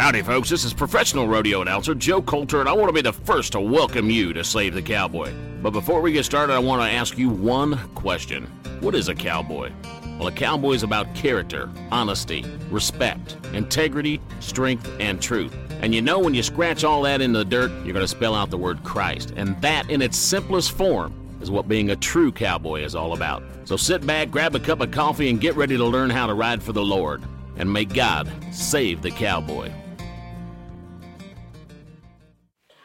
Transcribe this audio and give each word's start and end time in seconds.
Howdy, 0.00 0.22
folks. 0.22 0.48
This 0.48 0.64
is 0.64 0.72
professional 0.72 1.28
rodeo 1.28 1.60
announcer 1.60 1.94
Joe 1.94 2.22
Coulter, 2.22 2.60
and 2.60 2.70
I 2.70 2.72
want 2.72 2.88
to 2.88 2.94
be 2.94 3.02
the 3.02 3.12
first 3.12 3.52
to 3.52 3.60
welcome 3.60 4.08
you 4.08 4.32
to 4.32 4.42
Save 4.42 4.72
the 4.72 4.80
Cowboy. 4.80 5.30
But 5.60 5.72
before 5.72 6.00
we 6.00 6.10
get 6.10 6.24
started, 6.24 6.54
I 6.54 6.58
want 6.58 6.80
to 6.80 6.90
ask 6.90 7.18
you 7.18 7.28
one 7.28 7.76
question 7.94 8.46
What 8.80 8.94
is 8.94 9.10
a 9.10 9.14
cowboy? 9.14 9.70
Well, 10.18 10.28
a 10.28 10.32
cowboy 10.32 10.72
is 10.72 10.84
about 10.84 11.14
character, 11.14 11.68
honesty, 11.92 12.46
respect, 12.70 13.36
integrity, 13.52 14.22
strength, 14.40 14.90
and 15.00 15.20
truth. 15.20 15.54
And 15.82 15.94
you 15.94 16.00
know, 16.00 16.18
when 16.18 16.32
you 16.32 16.42
scratch 16.42 16.82
all 16.82 17.02
that 17.02 17.20
in 17.20 17.34
the 17.34 17.44
dirt, 17.44 17.70
you're 17.84 17.92
going 17.92 17.96
to 17.96 18.08
spell 18.08 18.34
out 18.34 18.48
the 18.48 18.56
word 18.56 18.82
Christ. 18.82 19.34
And 19.36 19.60
that, 19.60 19.90
in 19.90 20.00
its 20.00 20.16
simplest 20.16 20.72
form, 20.72 21.12
is 21.42 21.50
what 21.50 21.68
being 21.68 21.90
a 21.90 21.96
true 21.96 22.32
cowboy 22.32 22.84
is 22.84 22.94
all 22.94 23.12
about. 23.12 23.42
So 23.64 23.76
sit 23.76 24.06
back, 24.06 24.30
grab 24.30 24.54
a 24.54 24.60
cup 24.60 24.80
of 24.80 24.92
coffee, 24.92 25.28
and 25.28 25.38
get 25.38 25.56
ready 25.56 25.76
to 25.76 25.84
learn 25.84 26.08
how 26.08 26.26
to 26.26 26.32
ride 26.32 26.62
for 26.62 26.72
the 26.72 26.82
Lord. 26.82 27.22
And 27.58 27.70
may 27.70 27.84
God 27.84 28.32
save 28.50 29.02
the 29.02 29.10
cowboy. 29.10 29.70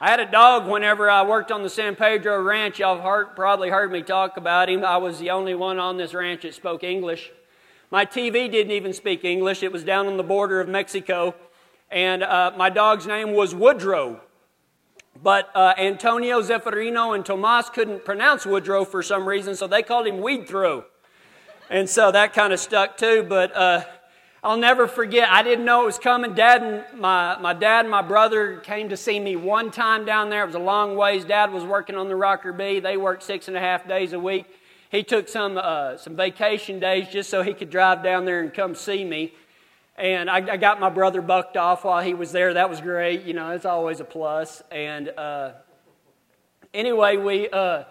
I 0.05 0.09
had 0.09 0.20
a 0.20 0.30
dog 0.30 0.68
whenever 0.68 1.09
I 1.09 1.26
worked 1.26 1.52
on 1.52 1.64
the 1.64 1.70
San 1.70 1.95
Pedro 1.95 2.40
Ranch. 2.40 2.77
Y'all 2.77 3.02
heard, 3.02 3.36
probably 3.36 3.72
heard 3.72 3.91
me 3.91 4.04
talk 4.04 4.38
about 4.38 4.70
him. 4.70 4.86
I 4.86 4.98
was 4.98 5.18
the 5.18 5.31
only 5.31 5.55
one 5.55 5.80
on 5.80 5.98
this 5.98 6.14
ranch 6.14 6.44
that 6.44 6.54
spoke 6.54 6.84
English. 6.84 7.31
My 7.90 8.05
TV 8.05 8.52
didn't 8.52 8.72
even 8.72 8.94
speak 8.94 9.26
English, 9.26 9.64
it 9.64 9.72
was 9.72 9.84
down 9.84 10.05
on 10.05 10.16
the 10.16 10.23
border 10.23 10.62
of 10.62 10.70
Mexico. 10.70 11.34
And 11.90 12.22
uh, 12.22 12.52
my 12.55 12.70
dog's 12.70 13.08
name 13.08 13.34
was 13.34 13.55
Woodrow. 13.55 14.22
But 15.23 15.50
uh, 15.55 15.73
Antonio 15.76 16.40
Zeffirino 16.40 17.16
and 17.16 17.26
Tomas 17.26 17.72
couldn't 17.72 18.06
pronounce 18.06 18.45
Woodrow 18.45 18.86
for 18.86 19.02
some 19.02 19.28
reason, 19.28 19.56
so 19.56 19.66
they 19.66 19.81
called 19.81 20.06
him 20.06 20.22
Weed 20.22 20.48
Throw. 20.48 20.86
And 21.67 21.90
so 21.90 22.12
that 22.12 22.31
kind 22.31 22.53
of 22.53 22.59
stuck 22.59 22.98
too. 22.98 23.26
But 23.28 23.56
uh, 23.56 23.86
I'll 24.45 24.58
never 24.58 24.88
forget. 24.88 25.27
I 25.31 25.41
didn't 25.41 25.66
know 25.66 25.81
it 25.81 25.85
was 25.88 25.98
coming. 25.98 26.35
Dad 26.35 26.62
and 26.62 27.02
my, 27.02 27.36
my 27.40 27.55
dad 27.55 27.80
and 27.80 27.90
my 27.90 28.03
brother 28.03 28.58
came 28.58 28.90
to 28.90 28.95
see 28.95 29.20
me 29.20 29.36
one 29.36 29.72
time 29.72 30.06
down 30.06 30.30
there. 30.30 30.44
It 30.44 30.45
was 30.45 30.56
a 30.56 30.59
long 30.59 30.95
ways. 30.95 31.25
Dad 31.25 31.52
was 31.52 31.64
working 31.64 31.95
on 31.95 32.09
the 32.09 32.16
Rocker 32.16 32.53
B. 32.53 32.80
They 32.80 32.95
worked 32.95 33.23
six 33.23 33.47
and 33.47 33.58
a 33.58 33.59
half 33.59 33.88
days 33.88 34.14
a 34.14 34.19
week. 34.19 34.45
He 34.92 35.02
took 35.02 35.30
some, 35.30 35.58
uh, 35.58 35.97
some 35.97 36.16
vacation 36.16 36.80
days 36.80 37.08
just 37.08 37.31
so 37.31 37.42
he 37.42 37.56
could 37.56 37.72
drive 37.72 38.03
down 38.03 38.25
there 38.25 38.42
and 38.42 38.53
come 38.53 38.75
see 38.75 39.03
me. 39.03 39.34
And 39.97 40.30
I, 40.30 40.36
I, 40.36 40.58
got 40.58 40.80
my 40.80 40.91
brother 40.91 41.23
bucked 41.23 41.58
off 41.58 41.84
while 41.84 42.03
he 42.03 42.14
was 42.14 42.31
there. 42.31 42.53
That 42.53 42.69
was 42.69 42.81
great. 42.81 43.23
You 43.23 43.34
know, 43.34 43.50
it's 43.50 43.66
always 43.66 44.00
a 44.00 44.06
plus. 44.06 44.62
And 44.69 45.09
uh, 45.09 45.53
anyway, 46.72 47.17
we. 47.17 47.50
Uh, 47.50 47.86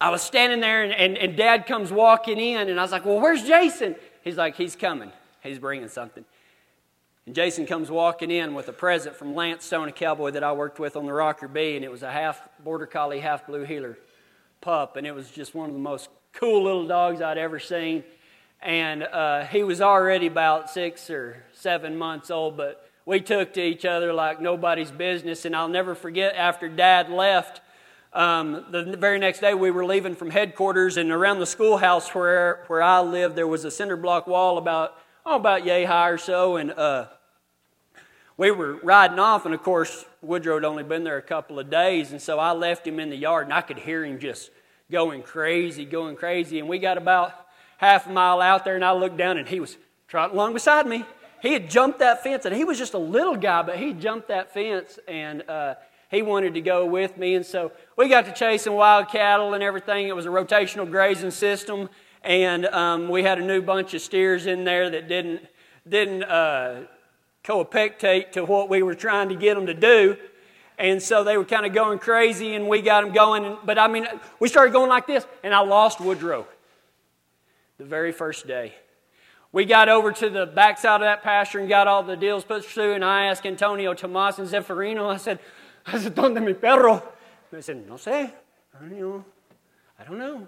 I 0.00 0.10
was 0.10 0.22
standing 0.22 0.60
there, 0.60 0.84
and, 0.84 0.92
and, 0.92 1.18
and 1.18 1.36
Dad 1.36 1.66
comes 1.66 1.90
walking 1.90 2.38
in, 2.38 2.68
and 2.68 2.78
I 2.78 2.82
was 2.84 2.92
like, 2.92 3.04
Well, 3.04 3.20
where's 3.20 3.42
Jason? 3.42 3.96
He's 4.28 4.36
like, 4.36 4.56
He's 4.56 4.76
coming. 4.76 5.10
He's 5.42 5.58
bringing 5.58 5.88
something. 5.88 6.22
And 7.24 7.34
Jason 7.34 7.64
comes 7.64 7.90
walking 7.90 8.30
in 8.30 8.52
with 8.52 8.68
a 8.68 8.74
present 8.74 9.16
from 9.16 9.34
Lance 9.34 9.64
Stone, 9.64 9.88
a 9.88 9.92
cowboy 9.92 10.32
that 10.32 10.44
I 10.44 10.52
worked 10.52 10.78
with 10.78 10.96
on 10.96 11.06
the 11.06 11.14
Rocker 11.14 11.48
B, 11.48 11.76
and 11.76 11.84
it 11.84 11.90
was 11.90 12.02
a 12.02 12.12
half 12.12 12.46
border 12.62 12.84
collie, 12.84 13.20
half 13.20 13.46
blue 13.46 13.64
heeler 13.64 13.96
pup. 14.60 14.96
And 14.96 15.06
it 15.06 15.14
was 15.14 15.30
just 15.30 15.54
one 15.54 15.70
of 15.70 15.74
the 15.74 15.80
most 15.80 16.10
cool 16.34 16.64
little 16.64 16.86
dogs 16.86 17.22
I'd 17.22 17.38
ever 17.38 17.58
seen. 17.58 18.04
And 18.60 19.02
uh, 19.02 19.46
he 19.46 19.62
was 19.62 19.80
already 19.80 20.26
about 20.26 20.68
six 20.68 21.08
or 21.08 21.42
seven 21.54 21.96
months 21.96 22.30
old, 22.30 22.58
but 22.58 22.86
we 23.06 23.20
took 23.20 23.54
to 23.54 23.62
each 23.62 23.86
other 23.86 24.12
like 24.12 24.42
nobody's 24.42 24.90
business. 24.90 25.46
And 25.46 25.56
I'll 25.56 25.68
never 25.68 25.94
forget 25.94 26.34
after 26.34 26.68
dad 26.68 27.08
left, 27.08 27.62
um, 28.12 28.64
the 28.70 28.96
very 28.98 29.18
next 29.18 29.40
day, 29.40 29.54
we 29.54 29.70
were 29.70 29.84
leaving 29.84 30.14
from 30.14 30.30
headquarters, 30.30 30.96
and 30.96 31.10
around 31.10 31.38
the 31.40 31.46
schoolhouse 31.46 32.14
where, 32.14 32.64
where 32.68 32.82
I 32.82 33.00
lived, 33.00 33.36
there 33.36 33.46
was 33.46 33.64
a 33.64 33.70
cinder 33.70 33.96
block 33.96 34.26
wall 34.26 34.58
about, 34.58 34.94
oh, 35.26 35.36
about 35.36 35.66
yay 35.66 35.84
high 35.84 36.08
or 36.08 36.18
so. 36.18 36.56
And 36.56 36.70
uh, 36.70 37.06
we 38.36 38.50
were 38.50 38.74
riding 38.82 39.18
off, 39.18 39.44
and 39.44 39.54
of 39.54 39.62
course, 39.62 40.04
Woodrow 40.22 40.54
had 40.54 40.64
only 40.64 40.84
been 40.84 41.04
there 41.04 41.18
a 41.18 41.22
couple 41.22 41.58
of 41.58 41.68
days, 41.70 42.12
and 42.12 42.22
so 42.22 42.38
I 42.38 42.52
left 42.52 42.86
him 42.86 42.98
in 42.98 43.10
the 43.10 43.16
yard, 43.16 43.46
and 43.46 43.52
I 43.52 43.60
could 43.60 43.78
hear 43.78 44.04
him 44.04 44.18
just 44.18 44.50
going 44.90 45.22
crazy, 45.22 45.84
going 45.84 46.16
crazy. 46.16 46.58
And 46.58 46.68
we 46.68 46.78
got 46.78 46.96
about 46.96 47.32
half 47.76 48.06
a 48.06 48.10
mile 48.10 48.40
out 48.40 48.64
there, 48.64 48.74
and 48.74 48.84
I 48.84 48.92
looked 48.92 49.16
down, 49.16 49.36
and 49.36 49.46
he 49.46 49.60
was 49.60 49.76
trotting 50.08 50.34
along 50.34 50.54
beside 50.54 50.86
me. 50.86 51.04
He 51.42 51.52
had 51.52 51.68
jumped 51.68 51.98
that 51.98 52.22
fence, 52.22 52.46
and 52.46 52.56
he 52.56 52.64
was 52.64 52.78
just 52.78 52.94
a 52.94 52.98
little 52.98 53.36
guy, 53.36 53.62
but 53.62 53.76
he 53.76 53.92
jumped 53.92 54.28
that 54.28 54.52
fence, 54.52 54.98
and 55.06 55.48
uh, 55.48 55.74
he 56.10 56.22
wanted 56.22 56.54
to 56.54 56.60
go 56.60 56.86
with 56.86 57.16
me. 57.18 57.34
And 57.34 57.44
so 57.44 57.72
we 57.96 58.08
got 58.08 58.24
to 58.26 58.32
chasing 58.32 58.72
wild 58.72 59.08
cattle 59.08 59.54
and 59.54 59.62
everything. 59.62 60.08
It 60.08 60.16
was 60.16 60.26
a 60.26 60.30
rotational 60.30 60.90
grazing 60.90 61.30
system. 61.30 61.88
And 62.22 62.66
um, 62.66 63.08
we 63.08 63.22
had 63.22 63.38
a 63.38 63.44
new 63.44 63.62
bunch 63.62 63.94
of 63.94 64.00
steers 64.00 64.46
in 64.46 64.64
there 64.64 64.90
that 64.90 65.08
didn't, 65.08 65.42
didn't 65.88 66.24
uh, 66.24 66.82
coapectate 67.44 68.32
to 68.32 68.44
what 68.44 68.68
we 68.68 68.82
were 68.82 68.94
trying 68.94 69.28
to 69.28 69.34
get 69.34 69.54
them 69.54 69.66
to 69.66 69.74
do. 69.74 70.16
And 70.78 71.02
so 71.02 71.24
they 71.24 71.36
were 71.36 71.44
kind 71.44 71.66
of 71.66 71.74
going 71.74 71.98
crazy, 71.98 72.54
and 72.54 72.68
we 72.68 72.82
got 72.82 73.02
them 73.02 73.12
going. 73.12 73.58
But 73.64 73.78
I 73.78 73.88
mean, 73.88 74.06
we 74.38 74.48
started 74.48 74.72
going 74.72 74.88
like 74.88 75.08
this, 75.08 75.26
and 75.42 75.52
I 75.52 75.58
lost 75.60 76.00
Woodrow 76.00 76.46
the 77.78 77.84
very 77.84 78.12
first 78.12 78.46
day. 78.46 78.74
We 79.50 79.64
got 79.64 79.88
over 79.88 80.12
to 80.12 80.30
the 80.30 80.46
backside 80.46 81.00
of 81.00 81.06
that 81.06 81.22
pasture 81.22 81.58
and 81.58 81.68
got 81.68 81.88
all 81.88 82.02
the 82.02 82.16
deals 82.16 82.44
put 82.44 82.64
through, 82.64 82.94
and 82.94 83.04
I 83.04 83.26
asked 83.26 83.44
Antonio, 83.44 83.94
Tomas, 83.94 84.38
and 84.38 84.46
Zeffirino, 84.46 85.08
I 85.08 85.16
said, 85.16 85.40
said, 85.96 86.14
¿dónde 86.14 86.44
mi 86.44 86.52
perro? 86.52 87.02
They 87.50 87.62
said, 87.62 87.86
no 87.88 87.94
sé. 87.94 88.30
I 88.74 88.78
don't 88.78 88.92
know. 88.92 89.24
I 89.98 90.04
don't 90.04 90.18
know. 90.18 90.46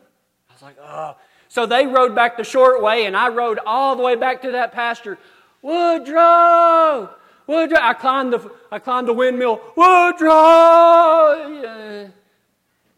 I 0.48 0.52
was 0.52 0.62
like, 0.62 0.76
oh. 0.82 1.16
So 1.48 1.64
they 1.66 1.86
rode 1.86 2.14
back 2.14 2.36
the 2.36 2.44
short 2.44 2.82
way, 2.82 3.06
and 3.06 3.16
I 3.16 3.28
rode 3.28 3.58
all 3.64 3.96
the 3.96 4.02
way 4.02 4.16
back 4.16 4.42
to 4.42 4.50
that 4.52 4.72
pasture. 4.72 5.18
Woodrow! 5.62 7.10
Woodrow! 7.46 7.78
I 7.80 7.94
climbed 7.94 8.32
the, 8.32 8.50
I 8.70 8.78
climbed 8.78 9.08
the 9.08 9.12
windmill. 9.12 9.60
Woodrow! 9.76 11.60
Yeah. 11.62 12.08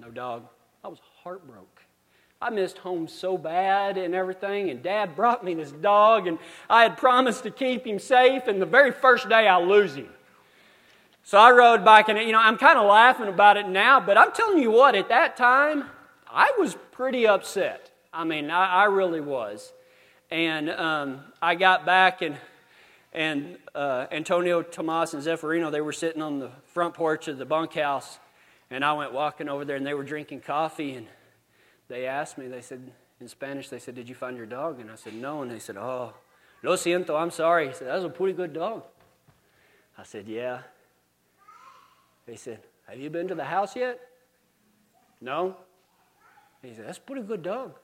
No 0.01 0.11
dog. 0.11 0.49
I 0.85 0.89
was 0.89 0.99
heartbroken. 1.23 1.69
I 2.43 2.51
missed 2.51 2.79
home 2.79 3.07
so 3.07 3.39
bad 3.39 3.97
and 3.97 4.15
everything, 4.17 4.69
and 4.69 4.83
Dad 4.83 5.15
brought 5.15 5.45
me 5.45 5.55
this 5.55 5.71
dog, 5.71 6.27
and 6.27 6.39
I 6.69 6.83
had 6.83 6.97
promised 6.97 7.45
to 7.45 7.53
keep 7.53 7.87
him 7.87 8.01
safe, 8.01 8.49
and 8.49 8.61
the 8.61 8.67
very 8.67 8.91
first 8.91 9.29
day 9.29 9.47
I 9.47 9.59
lose 9.61 9.95
him. 9.95 10.09
So 11.25 11.39
I 11.39 11.53
rode 11.53 11.85
back, 11.85 12.09
and 12.09 12.19
you 12.19 12.33
know, 12.33 12.41
I'm 12.41 12.59
kind 12.59 12.79
of 12.79 12.87
laughing 12.87 13.29
about 13.29 13.57
it 13.57 13.69
now, 13.69 14.01
but 14.01 14.19
I'm 14.19 14.33
telling 14.33 14.59
you 14.61 14.73
what, 14.73 14.97
at 14.97 15.09
that 15.09 15.37
time, 15.37 15.85
I 16.29 16.53
was 16.59 16.77
pretty 16.91 17.27
upset. 17.27 17.93
I 18.13 18.25
mean, 18.25 18.51
I, 18.51 18.83
I 18.83 18.85
really 18.85 19.21
was. 19.21 19.73
And 20.31 20.69
um, 20.71 21.21
I 21.41 21.55
got 21.55 21.87
back, 21.87 22.23
and 22.23 22.37
and 23.13 23.59
uh, 23.75 24.07
Antonio, 24.11 24.63
Tomas, 24.63 25.15
and 25.15 25.23
Zeffirino, 25.23 25.71
they 25.71 25.81
were 25.81 25.93
sitting 25.93 26.23
on 26.23 26.39
the 26.39 26.51
front 26.65 26.95
porch 26.95 27.29
of 27.29 27.39
the 27.39 27.45
bunkhouse, 27.45 28.19
and 28.71 28.85
I 28.85 28.95
went 28.95 29.13
walking 29.13 29.49
over 29.49 29.65
there, 29.65 29.77
and 29.77 29.87
they 29.87 29.95
were 29.95 30.03
drinking 30.03 30.41
coffee, 30.41 30.95
and 30.95 31.07
they 31.89 32.07
asked 32.07 32.37
me, 32.37 32.49
they 32.49 32.63
said 32.63 32.91
in 33.21 33.29
Spanish, 33.29 33.69
they 33.69 33.79
said, 33.79 33.95
"Did 33.95 34.09
you 34.09 34.17
find 34.17 34.37
your 34.37 34.47
dog?" 34.47 34.81
And 34.81 34.91
I 34.91 34.97
said, 34.97 35.15
"No," 35.15 35.43
and 35.43 35.51
they 35.51 35.61
said, 35.61 35.77
"Oh, 35.77 36.15
lo 36.65 36.75
siento, 36.75 37.21
I'm 37.21 37.31
sorry." 37.31 37.69
He 37.69 37.75
said, 37.75 37.87
"That 37.87 37.95
was 37.95 38.05
a 38.05 38.09
pretty 38.09 38.33
good 38.33 38.53
dog." 38.53 38.83
I 39.97 40.03
said, 40.03 40.27
"Yeah." 40.27 40.63
They 42.33 42.39
said, 42.39 42.61
Have 42.89 42.99
you 42.99 43.11
been 43.11 43.29
to 43.29 43.35
the 43.35 43.45
house 43.45 43.77
yet? 43.77 44.01
No. 45.21 45.55
He 46.63 46.75
said, 46.75 46.87
That's 46.87 46.97
a 46.97 47.01
pretty 47.03 47.21
good 47.21 47.43
dog. 47.43 47.75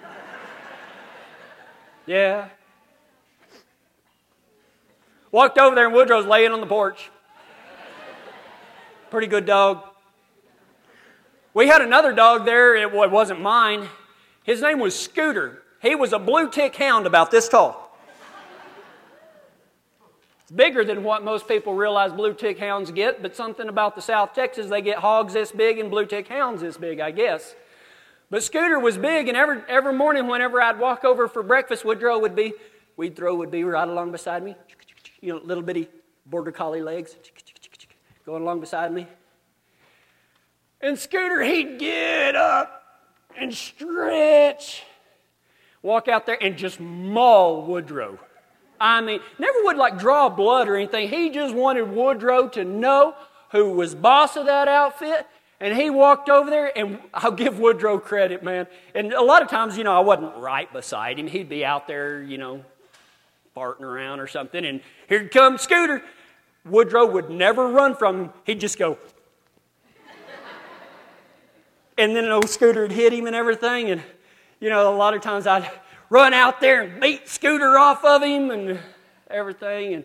yeah. 2.06 2.50
Walked 5.32 5.58
over 5.58 5.74
there 5.74 5.86
and 5.86 5.92
Woodrow's 5.92 6.26
laying 6.26 6.52
on 6.52 6.60
the 6.60 6.66
porch. 6.68 7.10
Pretty 9.10 9.26
good 9.26 9.46
dog. 9.46 9.82
We 11.52 11.66
had 11.66 11.80
another 11.80 12.12
dog 12.12 12.44
there, 12.44 12.76
it 12.76 12.92
wasn't 12.92 13.40
mine. 13.40 13.88
His 14.44 14.62
name 14.62 14.78
was 14.78 14.96
Scooter. 14.96 15.60
He 15.80 15.96
was 15.96 16.12
a 16.12 16.20
blue 16.20 16.48
tick 16.48 16.76
hound 16.76 17.08
about 17.08 17.32
this 17.32 17.48
tall 17.48 17.81
bigger 20.54 20.84
than 20.84 21.02
what 21.02 21.24
most 21.24 21.48
people 21.48 21.74
realize 21.74 22.12
blue 22.12 22.34
tick 22.34 22.58
hounds 22.58 22.90
get, 22.90 23.22
but 23.22 23.34
something 23.34 23.68
about 23.68 23.96
the 23.96 24.02
South 24.02 24.34
Texas, 24.34 24.68
they 24.68 24.82
get 24.82 24.98
hogs 24.98 25.32
this 25.32 25.52
big 25.52 25.78
and 25.78 25.90
blue 25.90 26.06
tick 26.06 26.28
hounds 26.28 26.60
this 26.60 26.76
big, 26.76 27.00
I 27.00 27.10
guess. 27.10 27.54
But 28.30 28.42
Scooter 28.42 28.78
was 28.78 28.96
big, 28.96 29.28
and 29.28 29.36
every, 29.36 29.60
every 29.68 29.92
morning, 29.92 30.26
whenever 30.26 30.60
I'd 30.60 30.78
walk 30.78 31.04
over 31.04 31.28
for 31.28 31.42
breakfast, 31.42 31.84
Woodrow 31.84 32.18
would 32.18 32.34
be, 32.34 32.54
Weed 32.96 33.16
Throw 33.16 33.34
would 33.34 33.50
be 33.50 33.64
right 33.64 33.88
along 33.88 34.12
beside 34.12 34.42
me, 34.42 34.56
you 35.20 35.32
know, 35.32 35.40
little 35.42 35.62
bitty 35.62 35.88
border 36.26 36.52
collie 36.52 36.82
legs, 36.82 37.16
going 38.24 38.42
along 38.42 38.60
beside 38.60 38.92
me. 38.92 39.06
And 40.80 40.98
Scooter, 40.98 41.42
he'd 41.42 41.78
get 41.78 42.34
up 42.34 42.82
and 43.38 43.54
stretch, 43.54 44.82
walk 45.82 46.08
out 46.08 46.26
there 46.26 46.42
and 46.42 46.56
just 46.56 46.80
maul 46.80 47.66
Woodrow. 47.66 48.18
I 48.82 49.00
mean, 49.00 49.20
never 49.38 49.58
would 49.62 49.76
like 49.76 49.96
draw 49.96 50.28
blood 50.28 50.68
or 50.68 50.74
anything. 50.74 51.08
He 51.08 51.30
just 51.30 51.54
wanted 51.54 51.82
Woodrow 51.82 52.48
to 52.48 52.64
know 52.64 53.14
who 53.52 53.70
was 53.70 53.94
boss 53.94 54.36
of 54.36 54.46
that 54.46 54.66
outfit. 54.66 55.24
And 55.60 55.76
he 55.76 55.88
walked 55.88 56.28
over 56.28 56.50
there, 56.50 56.76
and 56.76 56.98
I'll 57.14 57.30
give 57.30 57.60
Woodrow 57.60 58.00
credit, 58.00 58.42
man. 58.42 58.66
And 58.96 59.12
a 59.12 59.22
lot 59.22 59.40
of 59.40 59.48
times, 59.48 59.78
you 59.78 59.84
know, 59.84 59.96
I 59.96 60.00
wasn't 60.00 60.36
right 60.36 60.70
beside 60.72 61.20
him. 61.20 61.28
He'd 61.28 61.48
be 61.48 61.64
out 61.64 61.86
there, 61.86 62.20
you 62.20 62.36
know, 62.36 62.64
farting 63.56 63.82
around 63.82 64.18
or 64.18 64.26
something, 64.26 64.64
and 64.64 64.80
here 65.08 65.28
comes 65.28 65.60
Scooter. 65.60 66.02
Woodrow 66.64 67.06
would 67.06 67.30
never 67.30 67.68
run 67.68 67.94
from 67.94 68.16
him. 68.16 68.30
He'd 68.44 68.58
just 68.58 68.76
go. 68.76 68.98
and 71.96 72.16
then 72.16 72.24
an 72.24 72.32
old 72.32 72.50
Scooter 72.50 72.82
would 72.82 72.92
hit 72.92 73.12
him 73.12 73.26
and 73.26 73.36
everything. 73.36 73.90
And, 73.90 74.02
you 74.58 74.70
know, 74.70 74.92
a 74.92 74.96
lot 74.96 75.14
of 75.14 75.22
times 75.22 75.46
I'd 75.46 75.70
run 76.12 76.34
out 76.34 76.60
there 76.60 76.82
and 76.82 77.00
beat 77.00 77.26
Scooter 77.26 77.78
off 77.78 78.04
of 78.04 78.22
him 78.22 78.50
and 78.50 78.78
everything. 79.30 79.94
And 79.94 80.04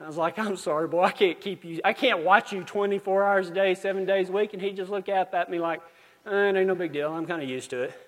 I 0.00 0.06
was 0.06 0.16
like, 0.16 0.38
I'm 0.38 0.56
sorry, 0.56 0.86
boy, 0.86 1.02
I 1.02 1.10
can't 1.10 1.40
keep 1.40 1.64
you, 1.64 1.80
I 1.84 1.94
can't 1.94 2.22
watch 2.22 2.52
you 2.52 2.62
24 2.62 3.24
hours 3.24 3.48
a 3.48 3.52
day, 3.52 3.74
seven 3.74 4.06
days 4.06 4.28
a 4.28 4.32
week. 4.32 4.52
And 4.52 4.62
he'd 4.62 4.76
just 4.76 4.88
looked 4.88 5.08
up 5.08 5.34
at 5.34 5.50
me 5.50 5.58
like, 5.58 5.80
eh, 6.26 6.30
it 6.30 6.56
ain't 6.56 6.68
no 6.68 6.76
big 6.76 6.92
deal. 6.92 7.12
I'm 7.12 7.26
kind 7.26 7.42
of 7.42 7.48
used 7.48 7.70
to 7.70 7.82
it. 7.82 8.00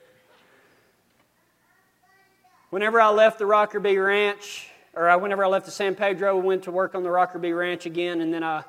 Whenever 2.70 3.00
I 3.00 3.08
left 3.10 3.40
the 3.40 3.46
Rocker 3.46 3.80
B 3.80 3.98
Ranch, 3.98 4.70
or 4.94 5.18
whenever 5.18 5.44
I 5.44 5.48
left 5.48 5.66
the 5.66 5.72
San 5.72 5.96
Pedro, 5.96 6.36
we 6.36 6.46
went 6.46 6.62
to 6.64 6.70
work 6.70 6.94
on 6.94 7.02
the 7.02 7.10
Rocker 7.10 7.40
B 7.40 7.50
Ranch 7.50 7.84
again, 7.84 8.20
and 8.20 8.32
then 8.32 8.44
I 8.44 8.62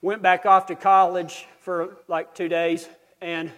went 0.00 0.22
back 0.22 0.46
off 0.46 0.66
to 0.66 0.74
college 0.74 1.46
for 1.60 1.98
like 2.08 2.34
two 2.34 2.48
days. 2.48 2.88
And 3.20 3.52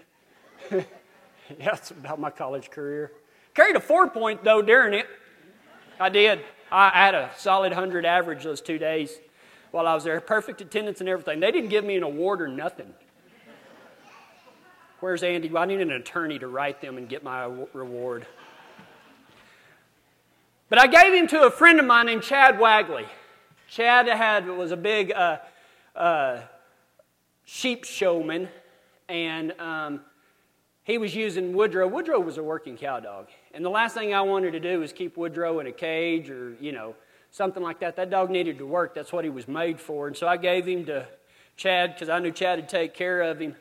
that's 1.61 1.93
about 1.93 2.19
my 2.19 2.31
college 2.31 2.71
career. 2.71 3.13
Carried 3.55 3.77
a 3.77 3.81
four 3.81 4.09
point 4.09 4.45
though 4.45 4.63
during 4.63 4.95
it. 4.95 5.07
I 5.99 6.09
did. 6.09 6.41
I 6.73 6.91
had 6.91 7.15
a 7.15 7.31
solid 7.37 7.73
100 7.73 8.07
average 8.07 8.45
those 8.45 8.61
two 8.61 8.79
days 8.79 9.19
while 9.71 9.87
I 9.87 9.95
was 9.95 10.05
there. 10.05 10.21
Perfect 10.21 10.61
attendance 10.61 11.01
and 11.01 11.09
everything. 11.09 11.41
They 11.41 11.51
didn't 11.51 11.71
give 11.71 11.85
me 11.85 11.97
an 11.97 12.03
award 12.03 12.41
or 12.41 12.49
nothing. 12.49 12.95
Where's 15.01 15.23
Andy? 15.23 15.51
I 15.57 15.65
need 15.65 15.81
an 15.81 15.93
attorney 15.93 16.39
to 16.39 16.47
write 16.47 16.81
them 16.81 16.99
and 16.99 17.09
get 17.09 17.25
my 17.25 17.45
reward. 17.73 18.27
But 20.69 20.79
I 20.79 20.87
gave 20.87 21.13
him 21.13 21.27
to 21.29 21.43
a 21.43 21.51
friend 21.51 21.81
of 21.81 21.87
mine 21.87 22.07
named 22.07 22.23
Chad 22.23 22.61
Wagley. 22.61 23.07
Chad 23.67 24.07
had, 24.07 24.47
was 24.47 24.73
a 24.73 24.77
big 24.77 25.11
uh, 25.13 25.39
uh, 25.97 26.41
sheep 27.45 27.85
showman, 27.85 28.49
and 29.09 29.53
um, 29.59 30.01
he 30.85 30.99
was 30.99 31.15
using 31.15 31.55
Woodrow. 31.55 31.89
Woodrow 31.89 32.21
was 32.21 32.37
a 32.37 32.43
working 32.43 32.77
cow 32.77 33.01
dog. 33.01 33.29
And 33.53 33.65
the 33.65 33.71
last 33.71 33.95
thing 33.95 34.15
I 34.15 34.23
wanted 34.23 34.53
to 34.53 34.61
do 34.61 34.81
was 34.81 34.93
keep 34.93 35.17
Woodrow 35.17 35.61
in 35.61 35.67
a 35.67 35.73
cage 35.73 36.31
or, 36.31 36.57
you 36.61 36.73
know, 36.73 36.95
something 37.31 37.63
like 37.63 37.81
that. 37.81 37.97
That 37.97 38.11
dog 38.11 38.31
needed 38.31 38.59
to 38.59 38.67
work. 38.67 38.95
That's 38.95 39.13
what 39.13 39.25
he 39.25 39.31
was 39.31 39.49
made 39.49 39.81
for. 39.81 40.07
And 40.07 40.17
so 40.17 40.29
I 40.29 40.37
gave 40.37 40.67
him 40.67 40.87
to 40.87 41.07
Chad 41.57 41.95
because 41.95 42.09
I 42.09 42.19
knew 42.19 42.31
Chad 42.31 42.59
would 42.59 42.69
take 42.69 42.95
care 42.95 43.23
of 43.23 43.41
him. 43.41 43.57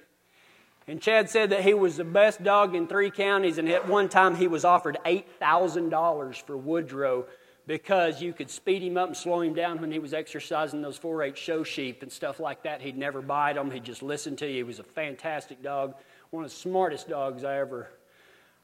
And 0.87 1.01
Chad 1.01 1.29
said 1.29 1.51
that 1.51 1.63
he 1.63 1.73
was 1.73 1.97
the 1.97 2.03
best 2.03 2.43
dog 2.43 2.75
in 2.75 2.87
three 2.87 3.11
counties. 3.11 3.57
And 3.57 3.69
at 3.69 3.87
one 3.87 4.09
time, 4.09 4.35
he 4.35 4.47
was 4.47 4.65
offered 4.65 4.97
$8,000 5.05 6.41
for 6.41 6.57
Woodrow 6.57 7.25
because 7.67 8.19
you 8.19 8.33
could 8.33 8.49
speed 8.49 8.81
him 8.81 8.97
up 8.97 9.07
and 9.07 9.15
slow 9.15 9.41
him 9.41 9.53
down 9.53 9.79
when 9.79 9.91
he 9.91 9.99
was 9.99 10.11
exercising 10.11 10.81
those 10.81 10.97
4 10.97 11.21
H 11.21 11.37
show 11.37 11.63
sheep 11.63 12.01
and 12.01 12.11
stuff 12.11 12.39
like 12.39 12.63
that. 12.63 12.81
He'd 12.81 12.97
never 12.97 13.21
bite 13.21 13.53
them, 13.53 13.69
he'd 13.69 13.83
just 13.83 14.01
listen 14.01 14.35
to 14.37 14.47
you. 14.47 14.55
He 14.55 14.63
was 14.63 14.79
a 14.79 14.83
fantastic 14.83 15.61
dog, 15.61 15.93
one 16.31 16.43
of 16.43 16.49
the 16.49 16.55
smartest 16.55 17.07
dogs 17.07 17.43
I 17.43 17.59
ever, 17.59 17.91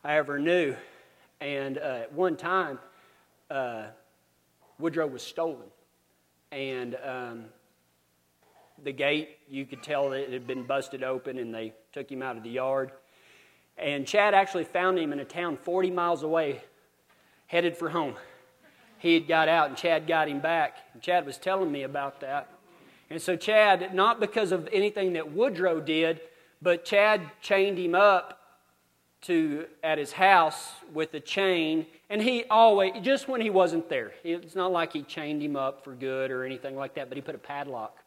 I 0.04 0.16
ever 0.16 0.40
knew. 0.40 0.76
And 1.42 1.78
uh, 1.78 1.82
at 2.04 2.14
one 2.14 2.38
time, 2.38 2.80
uh, 3.50 3.84
Woodrow 4.80 5.08
was 5.08 5.22
stolen. 5.22 5.68
And 6.52 6.96
um, 7.04 7.46
the 8.84 8.92
gate, 8.92 9.38
you 9.50 9.66
could 9.66 9.84
tell 9.84 10.10
that 10.10 10.22
it 10.22 10.32
had 10.32 10.48
been 10.48 10.64
busted 10.64 11.04
open, 11.04 11.38
and 11.38 11.54
they 11.54 11.74
took 11.92 12.12
him 12.12 12.22
out 12.22 12.38
of 12.38 12.44
the 12.44 12.50
yard. 12.50 12.92
And 13.78 14.08
Chad 14.08 14.34
actually 14.34 14.64
found 14.64 14.98
him 14.98 15.12
in 15.12 15.20
a 15.20 15.26
town 15.26 15.58
40 15.58 15.92
miles 15.92 16.24
away, 16.24 16.62
headed 17.48 17.76
for 17.78 17.90
home. 17.90 18.16
He 18.98 19.14
had 19.14 19.28
got 19.28 19.50
out, 19.50 19.68
and 19.68 19.78
Chad 19.78 20.08
got 20.08 20.30
him 20.30 20.40
back. 20.40 20.78
And 20.94 21.02
Chad 21.02 21.26
was 21.26 21.38
telling 21.38 21.72
me 21.72 21.84
about 21.84 22.22
that. 22.22 22.50
And 23.10 23.22
so, 23.22 23.36
Chad, 23.36 23.94
not 23.94 24.20
because 24.20 24.52
of 24.52 24.68
anything 24.72 25.14
that 25.14 25.32
Woodrow 25.32 25.80
did, 25.80 26.22
but 26.62 26.86
Chad 26.86 27.22
chained 27.42 27.78
him 27.78 27.94
up 27.94 28.45
to 29.28 29.66
at 29.84 29.98
his 29.98 30.12
house 30.12 30.72
with 30.94 31.14
a 31.14 31.20
chain, 31.20 31.86
and 32.10 32.22
he 32.22 32.44
always 32.50 32.94
just 33.02 33.28
when 33.28 33.42
he 33.42 33.50
wasn't 33.50 33.90
there. 33.90 34.12
It's 34.24 34.56
not 34.56 34.72
like 34.72 34.94
he 34.94 35.04
chained 35.04 35.42
him 35.42 35.56
up 35.56 35.84
for 35.84 35.94
good 35.94 36.32
or 36.32 36.44
anything 36.44 36.76
like 36.76 36.96
that, 36.96 37.10
but 37.10 37.18
he 37.18 37.22
put 37.22 37.36
a 37.36 37.40
padlock 37.40 37.98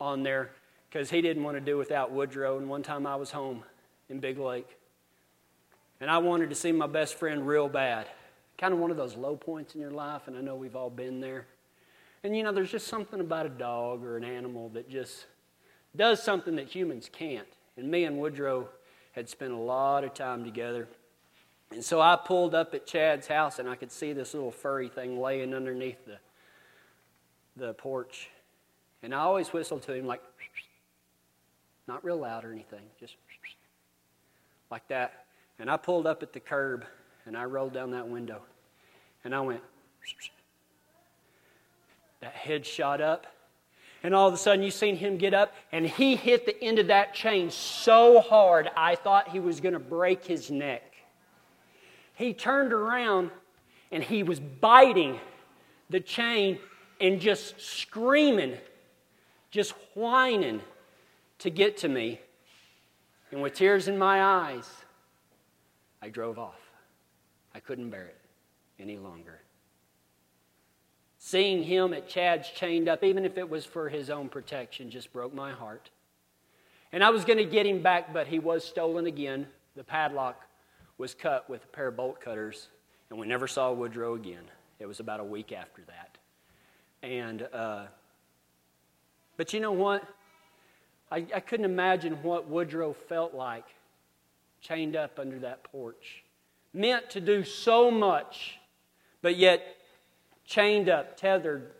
on 0.00 0.22
there 0.22 0.50
because 0.88 1.10
he 1.10 1.20
didn't 1.20 1.42
want 1.42 1.56
to 1.56 1.60
do 1.60 1.76
without 1.76 2.12
Woodrow. 2.12 2.58
And 2.58 2.68
one 2.68 2.82
time 2.82 3.06
I 3.06 3.16
was 3.16 3.30
home 3.30 3.64
in 4.08 4.20
Big 4.20 4.38
Lake, 4.38 4.68
and 6.00 6.10
I 6.10 6.18
wanted 6.18 6.50
to 6.50 6.54
see 6.54 6.72
my 6.72 6.86
best 6.86 7.14
friend 7.14 7.46
real 7.46 7.68
bad. 7.68 8.06
Kind 8.58 8.72
of 8.72 8.78
one 8.78 8.90
of 8.90 8.96
those 8.96 9.16
low 9.16 9.36
points 9.36 9.74
in 9.74 9.80
your 9.80 9.90
life, 9.90 10.22
and 10.28 10.36
I 10.36 10.40
know 10.40 10.54
we've 10.54 10.76
all 10.76 10.90
been 10.90 11.20
there. 11.20 11.46
And 12.22 12.36
you 12.36 12.42
know, 12.42 12.52
there's 12.52 12.70
just 12.70 12.86
something 12.86 13.20
about 13.20 13.46
a 13.46 13.50
dog 13.50 14.04
or 14.04 14.16
an 14.16 14.24
animal 14.24 14.68
that 14.70 14.88
just 14.88 15.26
does 15.96 16.22
something 16.22 16.56
that 16.56 16.68
humans 16.68 17.10
can't. 17.12 17.48
And 17.76 17.90
me 17.90 18.04
and 18.04 18.18
Woodrow 18.18 18.68
had 19.14 19.28
spent 19.28 19.52
a 19.52 19.56
lot 19.56 20.04
of 20.04 20.12
time 20.12 20.44
together. 20.44 20.88
And 21.70 21.84
so 21.84 22.00
I 22.00 22.16
pulled 22.16 22.54
up 22.54 22.74
at 22.74 22.86
Chad's 22.86 23.26
house 23.26 23.58
and 23.58 23.68
I 23.68 23.76
could 23.76 23.90
see 23.90 24.12
this 24.12 24.34
little 24.34 24.50
furry 24.50 24.88
thing 24.88 25.20
laying 25.20 25.54
underneath 25.54 26.04
the, 26.04 26.18
the 27.56 27.74
porch. 27.74 28.28
And 29.02 29.14
I 29.14 29.18
always 29.18 29.52
whistled 29.52 29.82
to 29.82 29.94
him 29.94 30.06
like, 30.06 30.22
not 31.86 32.04
real 32.04 32.16
loud 32.16 32.44
or 32.44 32.52
anything, 32.52 32.80
just 32.98 33.16
like 34.70 34.86
that. 34.88 35.26
And 35.58 35.70
I 35.70 35.76
pulled 35.76 36.06
up 36.06 36.22
at 36.22 36.32
the 36.32 36.40
curb 36.40 36.84
and 37.26 37.36
I 37.36 37.44
rolled 37.44 37.72
down 37.72 37.92
that 37.92 38.08
window 38.08 38.42
and 39.22 39.34
I 39.34 39.40
went, 39.40 39.60
that 42.20 42.32
head 42.32 42.66
shot 42.66 43.00
up 43.00 43.26
and 44.04 44.14
all 44.14 44.28
of 44.28 44.34
a 44.34 44.36
sudden 44.36 44.62
you 44.62 44.70
seen 44.70 44.96
him 44.96 45.16
get 45.16 45.32
up 45.32 45.54
and 45.72 45.86
he 45.86 46.14
hit 46.14 46.44
the 46.44 46.62
end 46.62 46.78
of 46.78 46.88
that 46.88 47.14
chain 47.14 47.50
so 47.50 48.20
hard 48.20 48.70
I 48.76 48.94
thought 48.94 49.30
he 49.30 49.40
was 49.40 49.60
going 49.60 49.72
to 49.72 49.80
break 49.80 50.24
his 50.26 50.50
neck. 50.50 50.82
He 52.14 52.34
turned 52.34 52.72
around 52.72 53.30
and 53.90 54.04
he 54.04 54.22
was 54.22 54.38
biting 54.38 55.18
the 55.88 56.00
chain 56.00 56.58
and 57.00 57.18
just 57.18 57.58
screaming, 57.58 58.58
just 59.50 59.72
whining 59.94 60.60
to 61.38 61.48
get 61.48 61.78
to 61.78 61.88
me. 61.88 62.20
And 63.32 63.40
with 63.40 63.54
tears 63.54 63.88
in 63.88 63.96
my 63.96 64.22
eyes, 64.22 64.68
I 66.02 66.10
drove 66.10 66.38
off. 66.38 66.60
I 67.54 67.60
couldn't 67.60 67.88
bear 67.88 68.06
it 68.06 68.20
any 68.78 68.98
longer. 68.98 69.40
Seeing 71.26 71.62
him 71.62 71.94
at 71.94 72.06
Chad's 72.06 72.50
chained 72.50 72.86
up, 72.86 73.02
even 73.02 73.24
if 73.24 73.38
it 73.38 73.48
was 73.48 73.64
for 73.64 73.88
his 73.88 74.10
own 74.10 74.28
protection, 74.28 74.90
just 74.90 75.10
broke 75.10 75.32
my 75.32 75.52
heart. 75.52 75.88
And 76.92 77.02
I 77.02 77.08
was 77.08 77.24
going 77.24 77.38
to 77.38 77.46
get 77.46 77.64
him 77.64 77.82
back, 77.82 78.12
but 78.12 78.26
he 78.26 78.38
was 78.38 78.62
stolen 78.62 79.06
again. 79.06 79.46
The 79.74 79.84
padlock 79.84 80.38
was 80.98 81.14
cut 81.14 81.48
with 81.48 81.64
a 81.64 81.66
pair 81.68 81.88
of 81.88 81.96
bolt 81.96 82.20
cutters, 82.20 82.68
and 83.08 83.18
we 83.18 83.26
never 83.26 83.48
saw 83.48 83.72
Woodrow 83.72 84.16
again. 84.16 84.42
It 84.78 84.84
was 84.84 85.00
about 85.00 85.18
a 85.18 85.24
week 85.24 85.50
after 85.50 85.80
that. 85.86 86.18
And, 87.02 87.48
uh, 87.54 87.84
but 89.38 89.54
you 89.54 89.60
know 89.60 89.72
what? 89.72 90.06
I, 91.10 91.24
I 91.34 91.40
couldn't 91.40 91.64
imagine 91.64 92.22
what 92.22 92.50
Woodrow 92.50 92.92
felt 92.92 93.32
like 93.32 93.64
chained 94.60 94.94
up 94.94 95.18
under 95.18 95.38
that 95.38 95.64
porch. 95.64 96.22
Meant 96.74 97.08
to 97.12 97.20
do 97.22 97.44
so 97.44 97.90
much, 97.90 98.58
but 99.22 99.38
yet 99.38 99.62
chained 100.44 100.88
up, 100.88 101.16
tethered, 101.16 101.70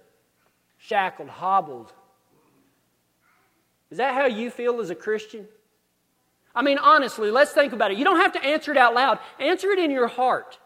shackled, 0.78 1.28
hobbled. 1.28 1.92
Is 3.90 3.98
that 3.98 4.14
how 4.14 4.26
you 4.26 4.50
feel 4.50 4.80
as 4.80 4.90
a 4.90 4.94
Christian? 4.94 5.46
I 6.54 6.62
mean, 6.62 6.78
honestly, 6.78 7.30
let's 7.30 7.52
think 7.52 7.72
about 7.72 7.90
it. 7.90 7.98
You 7.98 8.04
don't 8.04 8.20
have 8.20 8.32
to 8.32 8.44
answer 8.44 8.70
it 8.70 8.76
out 8.76 8.94
loud, 8.94 9.18
answer 9.38 9.70
it 9.70 9.78
in 9.78 9.90
your 9.90 10.08
heart. 10.08 10.58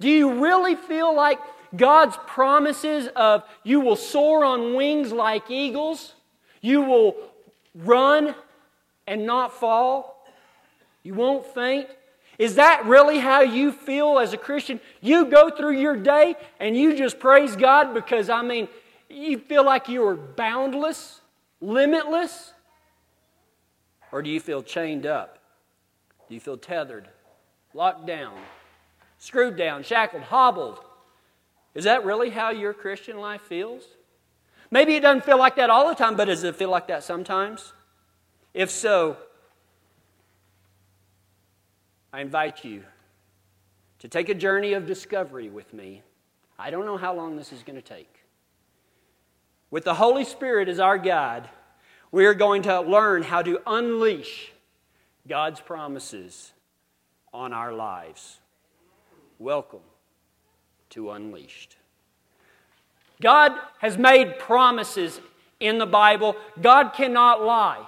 Do 0.00 0.08
you 0.08 0.42
really 0.44 0.74
feel 0.74 1.14
like 1.14 1.38
God's 1.74 2.16
promises 2.26 3.08
of 3.16 3.44
you 3.62 3.80
will 3.80 3.96
soar 3.96 4.44
on 4.44 4.74
wings 4.74 5.12
like 5.12 5.50
eagles, 5.50 6.14
you 6.60 6.82
will 6.82 7.16
run 7.74 8.34
and 9.06 9.24
not 9.24 9.52
fall, 9.52 10.26
you 11.02 11.14
won't 11.14 11.46
faint? 11.46 11.88
Is 12.38 12.56
that 12.56 12.84
really 12.84 13.18
how 13.18 13.40
you 13.40 13.72
feel 13.72 14.18
as 14.18 14.32
a 14.32 14.36
Christian? 14.36 14.80
You 15.00 15.26
go 15.26 15.50
through 15.50 15.78
your 15.78 15.96
day 15.96 16.34
and 16.60 16.76
you 16.76 16.96
just 16.96 17.18
praise 17.18 17.56
God 17.56 17.94
because, 17.94 18.28
I 18.28 18.42
mean, 18.42 18.68
you 19.08 19.38
feel 19.38 19.64
like 19.64 19.88
you 19.88 20.06
are 20.06 20.16
boundless, 20.16 21.20
limitless? 21.60 22.52
Or 24.12 24.22
do 24.22 24.30
you 24.30 24.40
feel 24.40 24.62
chained 24.62 25.06
up? 25.06 25.38
Do 26.28 26.34
you 26.34 26.40
feel 26.40 26.56
tethered, 26.58 27.08
locked 27.72 28.06
down, 28.06 28.34
screwed 29.18 29.56
down, 29.56 29.82
shackled, 29.82 30.24
hobbled? 30.24 30.80
Is 31.74 31.84
that 31.84 32.04
really 32.04 32.30
how 32.30 32.50
your 32.50 32.74
Christian 32.74 33.18
life 33.18 33.42
feels? 33.42 33.84
Maybe 34.70 34.94
it 34.94 35.00
doesn't 35.00 35.24
feel 35.24 35.38
like 35.38 35.56
that 35.56 35.70
all 35.70 35.88
the 35.88 35.94
time, 35.94 36.16
but 36.16 36.26
does 36.26 36.42
it 36.42 36.56
feel 36.56 36.70
like 36.70 36.88
that 36.88 37.04
sometimes? 37.04 37.72
If 38.52 38.70
so, 38.70 39.16
I 42.16 42.22
invite 42.22 42.64
you 42.64 42.82
to 43.98 44.08
take 44.08 44.30
a 44.30 44.34
journey 44.34 44.72
of 44.72 44.86
discovery 44.86 45.50
with 45.50 45.74
me 45.74 46.02
I 46.58 46.70
don't 46.70 46.86
know 46.86 46.96
how 46.96 47.14
long 47.14 47.36
this 47.36 47.52
is 47.52 47.62
going 47.62 47.76
to 47.76 47.82
take. 47.82 48.22
With 49.70 49.84
the 49.84 49.92
Holy 49.92 50.24
Spirit 50.24 50.70
as 50.70 50.80
our 50.80 50.96
guide, 50.96 51.50
we 52.10 52.24
are 52.24 52.32
going 52.32 52.62
to 52.62 52.80
learn 52.80 53.22
how 53.22 53.42
to 53.42 53.60
unleash 53.66 54.52
God's 55.28 55.60
promises 55.60 56.54
on 57.34 57.52
our 57.52 57.74
lives. 57.74 58.38
Welcome 59.38 59.84
to 60.88 61.10
Unleashed. 61.10 61.76
God 63.20 63.52
has 63.80 63.98
made 63.98 64.38
promises 64.38 65.20
in 65.60 65.76
the 65.76 65.84
Bible. 65.84 66.34
God 66.62 66.94
cannot 66.94 67.44
lie. 67.44 67.86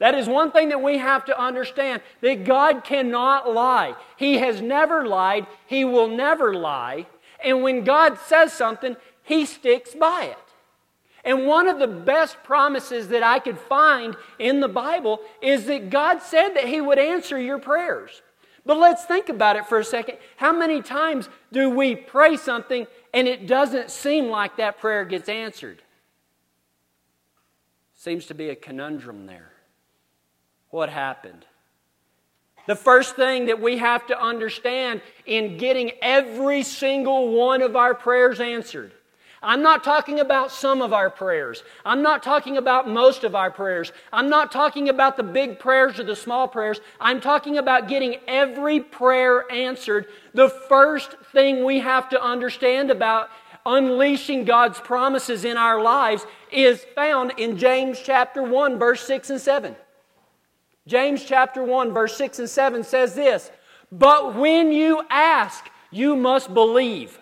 That 0.00 0.14
is 0.14 0.26
one 0.26 0.50
thing 0.50 0.70
that 0.70 0.82
we 0.82 0.96
have 0.98 1.26
to 1.26 1.38
understand 1.38 2.00
that 2.22 2.44
God 2.44 2.84
cannot 2.84 3.52
lie. 3.52 3.94
He 4.16 4.38
has 4.38 4.60
never 4.60 5.06
lied, 5.06 5.46
He 5.66 5.84
will 5.84 6.08
never 6.08 6.54
lie. 6.54 7.06
And 7.44 7.62
when 7.62 7.84
God 7.84 8.18
says 8.18 8.52
something, 8.52 8.96
He 9.22 9.46
sticks 9.46 9.94
by 9.94 10.24
it. 10.24 10.38
And 11.22 11.46
one 11.46 11.68
of 11.68 11.78
the 11.78 11.86
best 11.86 12.42
promises 12.42 13.08
that 13.08 13.22
I 13.22 13.40
could 13.40 13.58
find 13.58 14.16
in 14.38 14.60
the 14.60 14.68
Bible 14.68 15.20
is 15.42 15.66
that 15.66 15.90
God 15.90 16.22
said 16.22 16.54
that 16.54 16.66
He 16.66 16.80
would 16.80 16.98
answer 16.98 17.38
your 17.38 17.58
prayers. 17.58 18.22
But 18.64 18.78
let's 18.78 19.04
think 19.04 19.28
about 19.28 19.56
it 19.56 19.66
for 19.66 19.78
a 19.78 19.84
second. 19.84 20.16
How 20.38 20.52
many 20.52 20.80
times 20.80 21.28
do 21.52 21.68
we 21.68 21.94
pray 21.94 22.38
something 22.38 22.86
and 23.12 23.28
it 23.28 23.46
doesn't 23.46 23.90
seem 23.90 24.28
like 24.28 24.56
that 24.56 24.78
prayer 24.78 25.04
gets 25.04 25.28
answered? 25.28 25.82
Seems 27.94 28.24
to 28.26 28.34
be 28.34 28.48
a 28.48 28.56
conundrum 28.56 29.26
there. 29.26 29.52
What 30.70 30.88
happened? 30.88 31.44
The 32.66 32.76
first 32.76 33.16
thing 33.16 33.46
that 33.46 33.60
we 33.60 33.78
have 33.78 34.06
to 34.06 34.20
understand 34.20 35.02
in 35.26 35.58
getting 35.58 35.92
every 36.02 36.62
single 36.62 37.32
one 37.36 37.62
of 37.62 37.76
our 37.76 37.94
prayers 37.94 38.40
answered 38.40 38.92
I'm 39.42 39.62
not 39.62 39.82
talking 39.82 40.20
about 40.20 40.52
some 40.52 40.82
of 40.82 40.92
our 40.92 41.08
prayers. 41.08 41.62
I'm 41.82 42.02
not 42.02 42.22
talking 42.22 42.58
about 42.58 42.88
most 42.88 43.24
of 43.24 43.34
our 43.34 43.50
prayers. 43.50 43.90
I'm 44.12 44.28
not 44.28 44.52
talking 44.52 44.90
about 44.90 45.16
the 45.16 45.22
big 45.22 45.58
prayers 45.58 45.98
or 45.98 46.04
the 46.04 46.14
small 46.14 46.46
prayers. 46.46 46.80
I'm 47.00 47.22
talking 47.22 47.56
about 47.56 47.88
getting 47.88 48.16
every 48.28 48.80
prayer 48.80 49.50
answered. 49.50 50.08
The 50.34 50.50
first 50.50 51.16
thing 51.32 51.64
we 51.64 51.78
have 51.78 52.10
to 52.10 52.22
understand 52.22 52.90
about 52.90 53.30
unleashing 53.64 54.44
God's 54.44 54.78
promises 54.78 55.46
in 55.46 55.56
our 55.56 55.80
lives 55.80 56.26
is 56.52 56.84
found 56.94 57.32
in 57.38 57.56
James 57.56 57.98
chapter 58.04 58.42
1 58.42 58.78
verse 58.78 59.00
6 59.06 59.30
and 59.30 59.40
7. 59.40 59.74
James 60.90 61.24
chapter 61.24 61.62
1 61.62 61.92
verse 61.92 62.16
6 62.16 62.40
and 62.40 62.50
7 62.50 62.82
says 62.82 63.14
this, 63.14 63.52
"But 63.92 64.34
when 64.34 64.72
you 64.72 65.04
ask, 65.08 65.70
you 65.92 66.16
must 66.16 66.52
believe." 66.52 67.20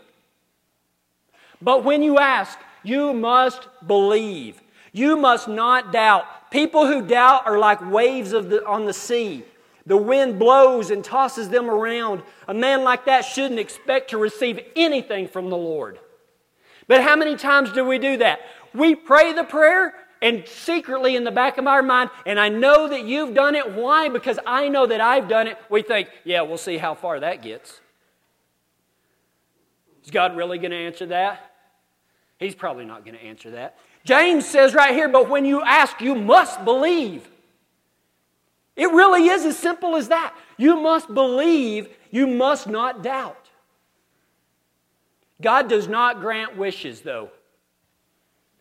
But 1.60 1.84
when 1.84 2.02
you 2.02 2.18
ask, 2.18 2.58
you 2.82 3.12
must 3.12 3.68
believe. 3.86 4.62
You 4.92 5.18
must 5.18 5.48
not 5.48 5.92
doubt. 5.92 6.50
People 6.50 6.86
who 6.86 7.02
doubt 7.02 7.46
are 7.46 7.58
like 7.58 7.90
waves 7.90 8.32
of 8.32 8.48
the, 8.48 8.64
on 8.66 8.86
the 8.86 8.94
sea. 8.94 9.44
The 9.84 9.98
wind 9.98 10.38
blows 10.38 10.90
and 10.90 11.04
tosses 11.04 11.50
them 11.50 11.68
around. 11.68 12.22
A 12.46 12.54
man 12.54 12.84
like 12.84 13.04
that 13.04 13.26
shouldn't 13.26 13.60
expect 13.60 14.08
to 14.10 14.16
receive 14.18 14.64
anything 14.76 15.28
from 15.28 15.50
the 15.50 15.58
Lord. 15.58 15.98
But 16.86 17.02
how 17.02 17.16
many 17.16 17.36
times 17.36 17.70
do 17.72 17.84
we 17.84 17.98
do 17.98 18.16
that? 18.16 18.40
We 18.72 18.94
pray 18.94 19.34
the 19.34 19.44
prayer 19.44 19.94
and 20.20 20.46
secretly 20.46 21.16
in 21.16 21.24
the 21.24 21.30
back 21.30 21.58
of 21.58 21.66
our 21.66 21.82
mind, 21.82 22.10
and 22.26 22.38
I 22.38 22.48
know 22.48 22.88
that 22.88 23.04
you've 23.04 23.34
done 23.34 23.54
it. 23.54 23.72
Why? 23.74 24.08
Because 24.08 24.38
I 24.46 24.68
know 24.68 24.86
that 24.86 25.00
I've 25.00 25.28
done 25.28 25.46
it. 25.46 25.58
We 25.70 25.82
think, 25.82 26.08
yeah, 26.24 26.42
we'll 26.42 26.58
see 26.58 26.78
how 26.78 26.94
far 26.94 27.20
that 27.20 27.42
gets. 27.42 27.80
Is 30.04 30.10
God 30.10 30.36
really 30.36 30.58
going 30.58 30.70
to 30.70 30.76
answer 30.76 31.06
that? 31.06 31.52
He's 32.38 32.54
probably 32.54 32.84
not 32.84 33.04
going 33.04 33.16
to 33.16 33.22
answer 33.22 33.50
that. 33.52 33.78
James 34.04 34.46
says 34.46 34.74
right 34.74 34.94
here, 34.94 35.08
but 35.08 35.28
when 35.28 35.44
you 35.44 35.62
ask, 35.62 36.00
you 36.00 36.14
must 36.14 36.64
believe. 36.64 37.28
It 38.76 38.90
really 38.92 39.28
is 39.28 39.44
as 39.44 39.58
simple 39.58 39.96
as 39.96 40.08
that. 40.08 40.34
You 40.56 40.80
must 40.80 41.12
believe, 41.12 41.88
you 42.10 42.26
must 42.26 42.68
not 42.68 43.02
doubt. 43.02 43.48
God 45.42 45.68
does 45.68 45.88
not 45.88 46.20
grant 46.20 46.56
wishes, 46.56 47.00
though, 47.00 47.30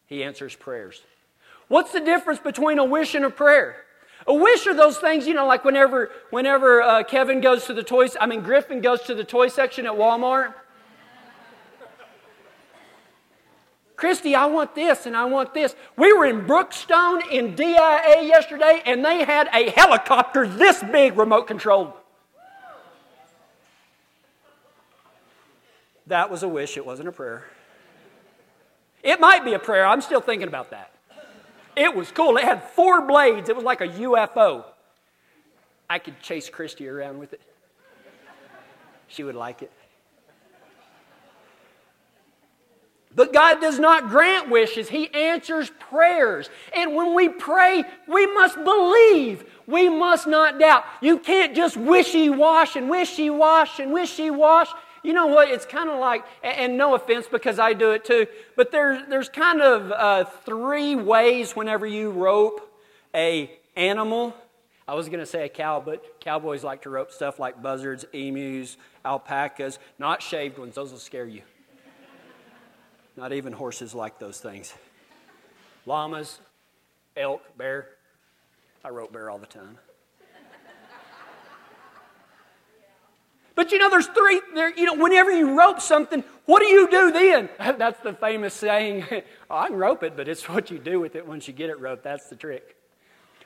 He 0.07 0.23
answers 0.23 0.55
prayers. 0.55 1.01
What's 1.67 1.91
the 1.91 1.99
difference 1.99 2.39
between 2.39 2.79
a 2.79 2.85
wish 2.85 3.15
and 3.15 3.25
a 3.25 3.29
prayer? 3.29 3.83
A 4.25 4.33
wish 4.33 4.67
are 4.67 4.73
those 4.73 4.97
things, 4.97 5.27
you 5.27 5.33
know, 5.33 5.47
like 5.47 5.63
whenever, 5.63 6.11
whenever 6.31 6.81
uh, 6.81 7.03
Kevin 7.03 7.39
goes 7.39 7.65
to 7.65 7.73
the 7.73 7.83
toys, 7.83 8.17
I 8.19 8.25
mean, 8.25 8.41
Griffin 8.41 8.81
goes 8.81 9.01
to 9.03 9.15
the 9.15 9.23
toy 9.23 9.47
section 9.47 9.85
at 9.85 9.93
Walmart 9.93 10.53
Christy, 13.97 14.35
I 14.35 14.45
want 14.45 14.75
this 14.75 15.07
and 15.07 15.17
I 15.17 15.25
want 15.25 15.55
this. 15.55 15.75
We 15.97 16.13
were 16.13 16.27
in 16.27 16.45
Brookstone 16.45 17.23
in 17.31 17.55
DIA 17.55 18.21
yesterday 18.21 18.83
and 18.85 19.03
they 19.03 19.23
had 19.23 19.49
a 19.51 19.71
helicopter 19.71 20.47
this 20.47 20.83
big 20.83 21.17
remote 21.17 21.47
controlled. 21.47 21.93
That 26.05 26.29
was 26.29 26.43
a 26.43 26.47
wish, 26.47 26.77
it 26.77 26.85
wasn't 26.85 27.09
a 27.09 27.11
prayer. 27.11 27.45
It 29.01 29.19
might 29.19 29.43
be 29.43 29.53
a 29.53 29.59
prayer, 29.59 29.85
I'm 29.85 30.01
still 30.01 30.21
thinking 30.21 30.47
about 30.47 30.69
that. 30.69 30.91
It 31.77 31.95
was 31.95 32.11
cool. 32.11 32.37
It 32.37 32.43
had 32.43 32.63
four 32.63 33.05
blades, 33.05 33.49
it 33.49 33.55
was 33.55 33.63
like 33.63 33.81
a 33.81 33.87
UFO. 33.87 34.65
I 35.89 35.99
could 35.99 36.19
chase 36.21 36.49
Christy 36.49 36.87
around 36.87 37.19
with 37.19 37.33
it. 37.33 37.41
She 39.07 39.23
would 39.23 39.35
like 39.35 39.61
it. 39.61 39.71
But 43.15 43.31
God 43.31 43.61
does 43.61 43.79
not 43.79 44.09
grant 44.09 44.49
wishes, 44.49 44.89
He 44.89 45.13
answers 45.13 45.71
prayers. 45.79 46.49
And 46.75 46.95
when 46.95 47.13
we 47.13 47.29
pray, 47.29 47.83
we 48.07 48.27
must 48.33 48.55
believe. 48.63 49.45
We 49.65 49.87
must 49.87 50.27
not 50.27 50.59
doubt. 50.59 50.83
You 51.01 51.19
can't 51.19 51.55
just 51.55 51.77
wishy 51.77 52.29
wash 52.29 52.75
and 52.75 52.89
wishy 52.89 53.29
wash 53.29 53.79
and 53.79 53.93
wishy 53.93 54.29
wash. 54.29 54.69
You 55.03 55.13
know 55.13 55.27
what? 55.27 55.49
It's 55.49 55.65
kind 55.65 55.89
of 55.89 55.99
like, 55.99 56.25
and 56.43 56.77
no 56.77 56.95
offense 56.95 57.27
because 57.31 57.59
I 57.59 57.73
do 57.73 57.91
it 57.91 58.05
too, 58.05 58.27
but 58.55 58.71
there's, 58.71 59.07
there's 59.09 59.29
kind 59.29 59.61
of 59.61 59.91
uh, 59.91 60.25
three 60.45 60.95
ways 60.95 61.55
whenever 61.55 61.85
you 61.85 62.11
rope 62.11 62.61
a 63.13 63.51
animal. 63.75 64.35
I 64.87 64.95
was 64.95 65.09
going 65.09 65.19
to 65.19 65.25
say 65.25 65.45
a 65.45 65.49
cow, 65.49 65.81
but 65.83 66.19
cowboys 66.21 66.63
like 66.63 66.83
to 66.83 66.89
rope 66.89 67.11
stuff 67.11 67.39
like 67.39 67.61
buzzards, 67.61 68.05
emus, 68.13 68.77
alpacas, 69.03 69.79
not 69.99 70.21
shaved 70.21 70.57
ones. 70.57 70.75
Those 70.75 70.91
will 70.91 70.99
scare 70.99 71.25
you. 71.25 71.41
Not 73.17 73.33
even 73.33 73.51
horses 73.51 73.95
like 73.95 74.19
those 74.19 74.39
things. 74.39 74.73
Llamas, 75.85 76.39
elk, 77.15 77.41
bear. 77.57 77.89
I 78.85 78.89
rope 78.89 79.11
bear 79.11 79.29
all 79.29 79.39
the 79.39 79.47
time. 79.47 79.77
But 83.57 83.71
you 83.71 83.79
know, 83.79 83.89
there's 83.89 84.05
three, 84.05 84.39
there, 84.53 84.71
you 84.77 84.85
know, 84.85 84.93
whenever 84.93 85.31
you 85.31 85.57
rope 85.57 85.81
something, 85.81 86.23
what 86.45 86.59
do 86.59 86.67
you 86.67 86.87
do 86.91 87.11
then? 87.11 87.49
That's 87.57 87.99
the 88.01 88.13
famous 88.13 88.53
saying, 88.53 89.03
I 89.49 89.67
can 89.67 89.75
rope 89.75 90.03
it, 90.03 90.15
but 90.15 90.27
it's 90.27 90.47
what 90.47 90.69
you 90.69 90.77
do 90.77 90.99
with 90.99 91.15
it 91.15 91.27
once 91.27 91.47
you 91.47 91.55
get 91.55 91.71
it 91.71 91.79
roped. 91.79 92.03
That's 92.03 92.29
the 92.29 92.35
trick. 92.35 92.75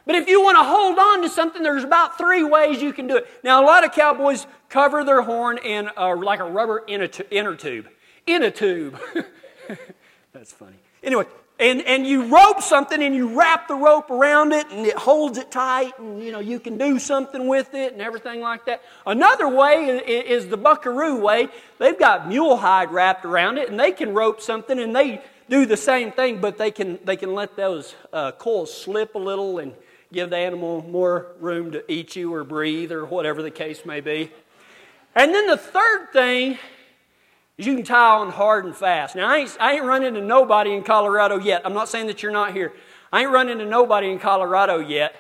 But 0.06 0.16
if 0.16 0.28
you 0.28 0.44
want 0.44 0.58
to 0.58 0.64
hold 0.64 1.00
on 1.00 1.22
to 1.22 1.30
something, 1.30 1.64
there's 1.64 1.86
about 1.86 2.18
three 2.18 2.44
ways 2.44 2.82
you 2.82 2.92
can 2.92 3.08
do 3.08 3.16
it. 3.16 3.28
Now, 3.42 3.64
a 3.64 3.66
lot 3.66 3.86
of 3.86 3.94
cowboys 3.94 4.48
cover 4.68 5.06
their 5.06 5.22
horn 5.22 5.60
in 5.60 5.90
a, 5.96 6.14
like 6.14 6.42
a 6.42 6.44
rubber 6.44 6.84
inner, 6.90 7.08
inner 7.30 7.56
tube. 7.56 7.88
In 8.28 8.44
a 8.44 8.52
tube. 8.52 9.00
That's 10.34 10.52
funny. 10.52 10.76
Anyway, 11.04 11.24
and, 11.62 11.84
and 11.84 12.08
you 12.08 12.26
rope 12.26 12.62
something 12.62 13.02
and 13.02 13.16
you 13.16 13.38
wrap 13.40 13.68
the 13.68 13.76
rope 13.76 14.10
around 14.10 14.52
it 14.52 14.66
and 14.72 14.86
it 14.86 14.98
holds 14.98 15.38
it 15.38 15.52
tight 15.52 15.98
and 16.00 16.22
you 16.22 16.32
know 16.32 16.40
you 16.40 16.60
can 16.60 16.78
do 16.78 16.98
something 16.98 17.48
with 17.48 17.76
it 17.76 17.94
and 17.94 18.02
everything 18.02 18.42
like 18.42 18.66
that. 18.66 18.82
Another 19.06 19.48
way 19.48 20.00
is 20.00 20.48
the 20.48 20.58
buckaroo 20.58 21.22
way. 21.22 21.48
They've 21.78 21.98
got 21.98 22.28
mule 22.28 22.58
hide 22.58 22.92
wrapped 22.92 23.26
around 23.26 23.60
it 23.60 23.70
and 23.70 23.80
they 23.80 23.92
can 23.92 24.14
rope 24.14 24.42
something 24.42 24.80
and 24.80 24.96
they 24.96 25.22
do 25.50 25.68
the 25.68 25.78
same 25.78 26.12
thing, 26.12 26.42
but 26.42 26.58
they 26.58 26.72
can 26.72 26.98
they 27.04 27.16
can 27.16 27.36
let 27.36 27.56
those 27.56 27.94
uh, 28.12 28.32
coils 28.32 28.76
slip 28.76 29.14
a 29.14 29.20
little 29.20 29.60
and 29.60 29.74
give 30.12 30.32
the 30.32 30.38
animal 30.38 30.82
more 30.90 31.28
room 31.40 31.72
to 31.72 31.92
eat 31.92 32.16
you 32.16 32.34
or 32.34 32.44
breathe 32.44 32.92
or 32.92 33.06
whatever 33.06 33.44
the 33.44 33.52
case 33.52 33.86
may 33.86 34.02
be. 34.02 34.32
And 35.14 35.34
then 35.34 35.46
the 35.46 35.58
third 35.58 36.12
thing 36.12 36.58
you 37.58 37.76
can 37.76 37.84
tie 37.84 38.18
on 38.18 38.30
hard 38.30 38.66
and 38.66 38.76
fast. 38.76 39.16
Now, 39.16 39.30
I 39.30 39.38
ain't, 39.38 39.58
I 39.60 39.74
ain't 39.74 39.84
run 39.84 40.04
into 40.04 40.22
nobody 40.22 40.74
in 40.74 40.84
Colorado 40.84 41.38
yet. 41.38 41.62
I'm 41.66 41.74
not 41.74 41.90
saying 41.90 42.08
that 42.08 42.24
you're 42.24 42.32
not 42.32 42.54
here. 42.54 42.74
I 43.12 43.22
ain't 43.22 43.32
run 43.32 43.50
into 43.50 43.66
nobody 43.66 44.10
in 44.12 44.20
Colorado 44.20 44.80
yet 44.80 45.16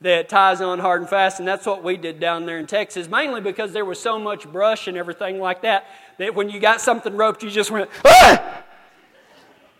that 0.00 0.28
ties 0.28 0.60
on 0.60 0.78
hard 0.78 1.00
and 1.00 1.08
fast, 1.08 1.38
and 1.38 1.48
that's 1.48 1.64
what 1.64 1.82
we 1.82 1.96
did 1.96 2.20
down 2.20 2.44
there 2.44 2.58
in 2.58 2.66
Texas, 2.66 3.08
mainly 3.08 3.40
because 3.40 3.72
there 3.72 3.84
was 3.84 3.98
so 3.98 4.18
much 4.18 4.50
brush 4.50 4.88
and 4.88 4.96
everything 4.96 5.38
like 5.38 5.62
that, 5.62 5.86
that 6.18 6.34
when 6.34 6.50
you 6.50 6.60
got 6.60 6.80
something 6.80 7.16
roped, 7.16 7.42
you 7.42 7.50
just 7.50 7.70
went, 7.70 7.88
ah! 8.04 8.62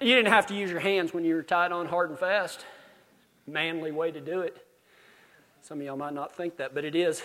You 0.00 0.15
didn't 0.15 0.33
have 0.33 0.47
to 0.49 0.55
use 0.55 0.71
your 0.71 0.81
hands 0.81 1.15
when 1.15 1.25
you 1.25 1.35
were 1.35 1.43
tied 1.43 1.73
on 1.73 1.87
hard 1.87 2.11
and 2.11 2.19
fast. 2.19 2.65
Manly 3.47 3.93
way 3.93 4.11
to 4.11 4.21
do 4.21 4.41
it. 4.41 4.57
Some 5.62 5.81
of 5.81 5.87
y'all 5.87 5.97
might 5.97 6.12
not 6.15 6.37
think 6.37 6.59
that, 6.59 6.75
but 6.75 6.85
it 6.85 6.95
is. 6.95 7.23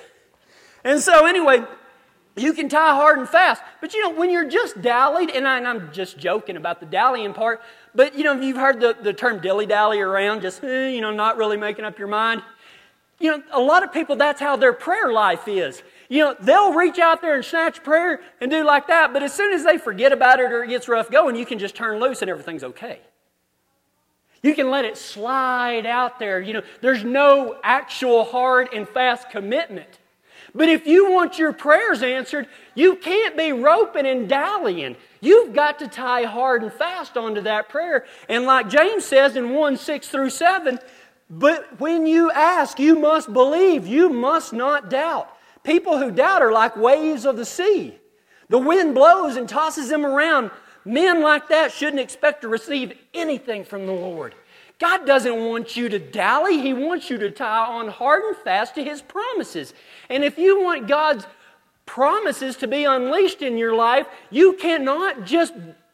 And 0.84 1.00
so, 1.00 1.26
anyway, 1.26 1.64
You 2.38 2.54
can 2.54 2.70
tie 2.70 2.96
hard 2.96 3.20
and 3.20 3.28
fast. 3.28 3.62
But 3.82 3.94
you 3.94 4.02
know, 4.02 4.18
when 4.18 4.30
you're 4.30 4.50
just 4.50 4.82
dallied, 4.82 5.30
and, 5.30 5.48
I, 5.48 5.60
am 5.60 5.92
just 5.92 6.18
joking 6.18 6.56
about 6.56 6.80
the 6.80 6.86
dallying 6.86 7.34
part, 7.34 7.62
but 7.94 8.18
you 8.18 8.24
know, 8.24 8.38
if 8.38 8.44
you've 8.44 8.58
heard 8.58 8.80
the, 8.80 8.96
the 9.02 9.14
term 9.14 9.42
dilly 9.42 9.66
dally 9.66 10.00
around, 10.00 10.42
just, 10.42 10.64
eh, 10.64 10.90
you 10.90 11.02
know, 11.02 11.12
not 11.12 11.38
really 11.38 11.58
making 11.58 11.84
up 11.84 12.00
your 12.00 12.08
mind. 12.08 12.42
You 13.20 13.32
know, 13.32 13.44
a 13.52 13.60
lot 13.60 13.84
of 13.84 13.94
people, 13.94 14.16
that's 14.16 14.40
how 14.40 14.56
their 14.56 14.74
prayer 14.74 15.12
life 15.12 15.48
is. 15.48 15.84
You 16.10 16.20
know, 16.20 16.36
they'll 16.40 16.74
reach 16.74 17.00
out 17.00 17.22
there 17.22 17.36
and 17.36 17.46
snatch 17.46 17.84
prayer 17.84 18.22
and 18.40 18.50
do 18.50 18.64
like 18.64 18.88
that, 18.88 19.14
but 19.14 19.24
as 19.24 19.34
soon 19.34 19.54
as 19.54 19.64
they 19.64 19.78
forget 19.78 20.12
about 20.12 20.40
it 20.40 20.52
or 20.52 20.64
it 20.64 20.70
gets 20.70 20.88
rough 20.88 21.12
going, 21.12 21.36
you 21.36 21.46
can 21.46 21.60
just 21.60 21.76
turn 21.76 22.00
loose 22.00 22.22
and 22.22 22.32
everything's 22.32 22.64
okay. 22.64 23.00
You 24.42 24.56
can 24.56 24.72
let 24.72 24.86
it 24.86 24.98
slide 24.98 25.86
out 25.86 26.18
there. 26.18 26.42
You 26.42 26.54
know, 26.54 26.64
there's 26.82 27.04
no 27.04 27.58
actual 27.64 28.24
hard 28.24 28.70
and 28.74 28.90
fast 28.90 29.30
commitment. 29.30 30.00
But 30.54 30.70
if 30.70 30.86
you 30.86 31.12
want 31.12 31.40
your 31.40 31.54
prayers 31.54 32.04
answered, 32.04 32.48
you 32.76 32.96
can't 32.96 33.38
be 33.38 33.52
roping 33.52 34.06
and 34.06 34.28
dallying. 34.28 34.98
You've 35.22 35.54
got 35.54 35.80
to 35.80 35.88
tie 35.88 36.24
hard 36.24 36.64
and 36.64 36.74
fast 36.74 37.16
onto 37.16 37.42
that 37.42 37.70
prayer. 37.70 38.06
And 38.28 38.46
like 38.46 38.70
James 38.70 39.06
says 39.06 39.36
in 39.36 39.52
1 39.52 39.78
6 39.78 40.08
through 40.10 40.30
7, 40.30 40.80
but 41.30 41.80
when 41.80 42.06
you 42.06 42.30
ask, 42.32 42.78
you 42.78 43.00
must 43.00 43.32
believe, 43.32 43.88
you 43.88 44.10
must 44.10 44.52
not 44.52 44.90
doubt. 44.90 45.30
People 45.64 45.98
who 45.98 46.12
doubt 46.12 46.42
are 46.42 46.52
like 46.52 46.76
waves 46.76 47.26
of 47.26 47.38
the 47.38 47.46
sea. 47.46 47.98
The 48.50 48.58
wind 48.58 48.94
blows 48.94 49.38
and 49.38 49.48
tosses 49.48 49.88
them 49.88 50.06
around. 50.06 50.52
Men 50.84 51.22
like 51.22 51.48
that 51.48 51.72
shouldn't 51.72 52.02
expect 52.02 52.42
to 52.42 52.50
receive 52.50 52.98
anything 53.14 53.64
from 53.64 53.86
the 53.86 53.94
Lord. 53.94 54.36
God 54.82 55.06
doesn't 55.06 55.36
want 55.36 55.78
you 55.78 55.90
to 55.90 56.00
dally, 56.00 56.60
He 56.60 56.74
wants 56.74 57.08
you 57.12 57.20
to 57.20 57.30
tie 57.30 57.68
on 57.68 57.88
hard 57.88 58.24
and 58.24 58.36
fast 58.36 58.74
to 58.76 58.84
His 58.84 59.00
promises. 59.00 59.76
And 60.10 60.24
if 60.24 60.40
you 60.40 60.60
want 60.60 60.88
God's 60.88 61.28
promises 61.86 62.56
to 62.58 62.68
be 62.68 62.86
unleashed 62.86 63.44
in 63.44 63.60
your 63.60 63.76
life, 63.76 64.08
you 64.32 64.54
cannot 64.54 65.24
just 65.24 65.54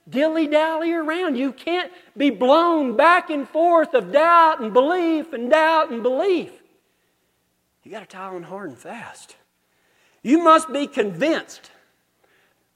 dilly 0.09 0.47
dally 0.47 0.93
around. 0.93 1.35
You 1.35 1.51
can't 1.51 1.91
be 2.15 2.29
blown 2.29 2.95
back 2.95 3.29
and 3.29 3.45
forth 3.49 3.93
of 3.93 4.13
doubt 4.13 4.61
and 4.61 4.71
belief 4.71 5.33
and 5.33 5.51
doubt 5.51 5.91
and 5.91 6.01
belief. 6.01 6.53
You 7.83 7.91
got 7.91 7.99
to 7.99 8.05
tie 8.05 8.27
on 8.27 8.43
hard 8.43 8.69
and 8.69 8.79
fast. 8.79 9.35
You 10.23 10.37
must 10.41 10.71
be 10.71 10.87
convinced. 10.87 11.71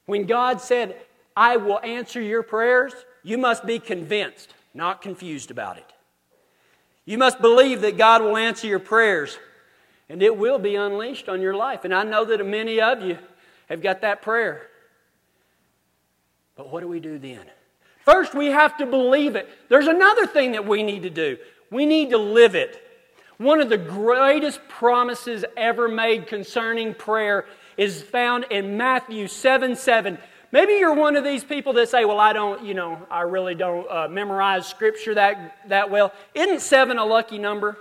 When 0.08 0.26
God 0.26 0.60
said, 0.60 0.98
I 1.38 1.56
will 1.56 1.80
answer 1.80 2.20
your 2.20 2.44
prayers, 2.44 2.92
you 3.24 3.38
must 3.38 3.66
be 3.66 3.80
convinced, 3.80 4.54
not 4.74 5.02
confused 5.02 5.52
about 5.52 5.78
it. 5.78 5.91
You 7.12 7.18
must 7.18 7.42
believe 7.42 7.82
that 7.82 7.98
God 7.98 8.22
will 8.22 8.38
answer 8.38 8.68
your 8.68 8.80
prayers 8.80 9.38
and 10.08 10.24
it 10.24 10.38
will 10.38 10.58
be 10.58 10.78
unleashed 10.78 11.28
on 11.28 11.42
your 11.42 11.54
life. 11.54 11.84
And 11.84 11.94
I 11.94 12.04
know 12.04 12.24
that 12.24 12.46
many 12.48 12.80
of 12.80 13.02
you 13.02 13.18
have 13.68 13.82
got 13.82 14.00
that 14.00 14.22
prayer. 14.22 14.70
But 16.56 16.72
what 16.72 16.80
do 16.80 16.88
we 16.88 17.02
do 17.02 17.20
then? 17.20 17.42
First, 18.06 18.34
we 18.34 18.46
have 18.48 18.78
to 18.78 18.86
believe 18.86 19.36
it. 19.36 19.50
There's 19.68 19.88
another 19.88 20.26
thing 20.26 20.54
that 20.54 20.66
we 20.66 20.84
need 20.84 21.04
to 21.04 21.10
do 21.10 21.38
we 21.70 21.86
need 21.86 22.12
to 22.12 22.18
live 22.18 22.56
it. 22.56 22.82
One 23.38 23.60
of 23.60 23.68
the 23.68 23.78
greatest 23.78 24.66
promises 24.70 25.44
ever 25.58 25.90
made 25.90 26.28
concerning 26.28 26.94
prayer 26.94 27.46
is 27.76 28.02
found 28.02 28.46
in 28.52 28.78
Matthew 28.78 29.28
7 29.28 29.76
7. 29.76 30.18
Maybe 30.52 30.74
you're 30.74 30.94
one 30.94 31.16
of 31.16 31.24
these 31.24 31.44
people 31.44 31.74
that 31.74 31.90
say, 31.90 32.06
Well, 32.06 32.20
I 32.20 32.34
don't, 32.34 32.64
you 32.64 32.74
know, 32.74 33.06
I 33.10 33.22
really 33.22 33.56
don't 33.56 33.90
uh, 33.90 34.08
memorize 34.10 34.68
scripture 34.68 35.16
that, 35.16 35.58
that 35.70 35.90
well. 35.90 36.14
Isn't 36.34 36.62
seven 36.62 36.98
a 36.98 37.06
lucky 37.06 37.38
number? 37.38 37.78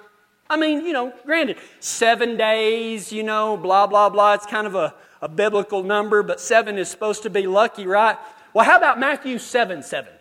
I 0.49 0.57
mean, 0.57 0.85
you 0.85 0.93
know, 0.93 1.12
granted, 1.25 1.59
seven 1.79 2.37
days, 2.37 3.12
you 3.12 3.23
know, 3.23 3.57
blah, 3.57 3.87
blah, 3.87 4.09
blah. 4.09 4.35
It's 4.35 4.47
kind 4.47 4.67
of 4.67 4.75
a, 4.75 4.95
a 5.23 5.29
biblical 5.29 5.85
number, 5.85 6.25
but 6.25 6.41
seven 6.41 6.77
is 6.77 6.89
supposed 6.89 7.23
to 7.23 7.31
be 7.31 7.47
lucky, 7.47 7.87
right? 7.87 8.19
Well, 8.53 8.65
how 8.65 8.77
about 8.77 8.99
Matthew 8.99 9.39
7 9.39 9.83
7? 9.83 10.12